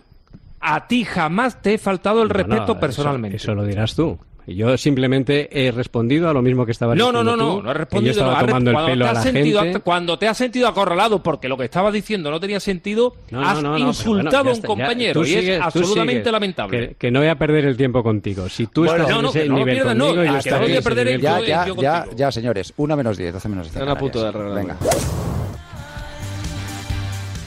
[0.62, 3.36] A ti jamás te he faltado el No, respeto no, eso- personalmente.
[3.36, 4.18] Eso, lo dirás tú.
[4.44, 7.62] Yo simplemente he respondido a lo mismo que estaba No, no, diciendo no, no, tú,
[7.62, 8.12] no que respondido.
[8.14, 9.78] Yo estaba no, tomando el cuando pelo te a has la sentido, gente.
[9.80, 13.62] Cuando te has sentido acorralado porque lo que estabas diciendo no tenía sentido, No, has
[13.62, 14.66] no, insultado bueno, ya a un está, ya.
[14.66, 16.32] compañero Tú y sigues, es absolutamente sigues.
[16.32, 16.88] lamentable.
[16.88, 18.48] Que, que no voy a perder el tiempo contigo.
[18.48, 20.56] Si tú Bueno, estás no, en no, ese no nivel pierdas, no, conmigo, yo estaré
[20.58, 22.16] voy a en ese perder el nivel Ya, ya, ya, contigo.
[22.16, 22.74] ya, señores.
[22.78, 23.76] Una menos 10, 12 menos 10.
[23.76, 24.54] Están a punto de.
[24.54, 24.76] Venga.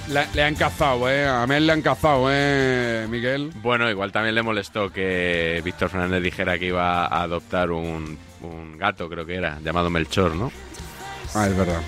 [0.08, 1.28] Le, le han cazado, ¿eh?
[1.28, 3.52] A Mel le han cazado, ¿eh, Miguel?
[3.56, 8.78] Bueno, igual también le molestó que Víctor Fernández dijera que iba a adoptar un, un
[8.78, 10.52] gato, creo que era, llamado Melchor, ¿no?
[11.34, 11.82] Ah, es verdad.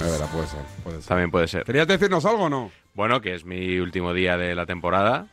[0.00, 0.60] Es verdad, puede ser.
[0.82, 1.08] Puede ser.
[1.08, 1.64] También puede ser.
[1.64, 2.72] ¿Querías decirnos algo o no?
[2.94, 5.26] Bueno, que es mi último día de la temporada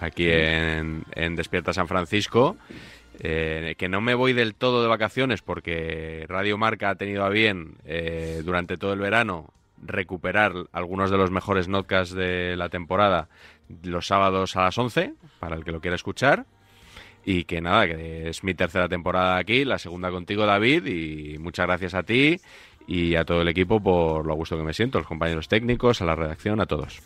[0.00, 2.56] aquí en, en Despierta San Francisco.
[3.20, 7.28] eh, que no me voy del todo de vacaciones porque Radio Marca ha tenido a
[7.28, 13.28] bien eh, durante todo el verano recuperar algunos de los mejores notcasts de la temporada
[13.82, 16.46] los sábados a las 11, para el que lo quiera escuchar.
[17.26, 21.66] Y que nada, que es mi tercera temporada aquí, la segunda contigo, David, y muchas
[21.66, 22.38] gracias a ti
[22.86, 26.02] y a todo el equipo por lo gusto que me siento, a los compañeros técnicos,
[26.02, 27.00] a la redacción, a todos.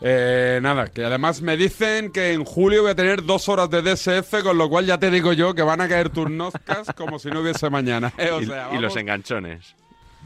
[0.00, 3.82] Eh, nada, que además me dicen que en julio voy a tener dos horas de
[3.82, 7.18] DSF, con lo cual ya te digo yo que van a caer tus notcasts como
[7.18, 8.12] si no hubiese mañana.
[8.16, 8.30] ¿eh?
[8.32, 9.74] O Y- sea, y, los enganchones.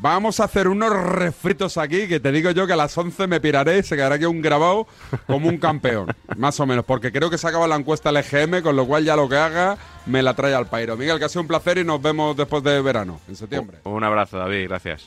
[0.02, 3.40] Vamos a hacer unos refritos aquí, que te digo yo que a las 11 me
[3.40, 4.88] piraré y se quedará aquí un grabado
[5.28, 8.62] como un campeón, más o menos, porque creo que se acaba la encuesta al EGM,
[8.62, 10.96] con lo cual ya lo que haga me la trae al pairo.
[10.96, 13.78] Miguel, que ha sido un placer y nos vemos después de verano, en septiembre.
[13.84, 15.06] Un abrazo, David, gracias.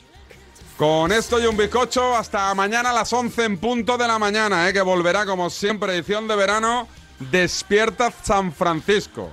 [0.78, 4.66] Con esto y un bizcocho, hasta mañana a las 11 en punto de la mañana,
[4.66, 4.72] ¿eh?
[4.72, 6.88] que volverá como siempre edición de verano,
[7.18, 9.30] Despierta San Francisco.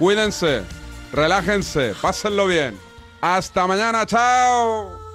[0.00, 0.62] Cuídense,
[1.12, 2.85] relájense, pásenlo bien.
[3.20, 5.05] Hasta mañana, chao.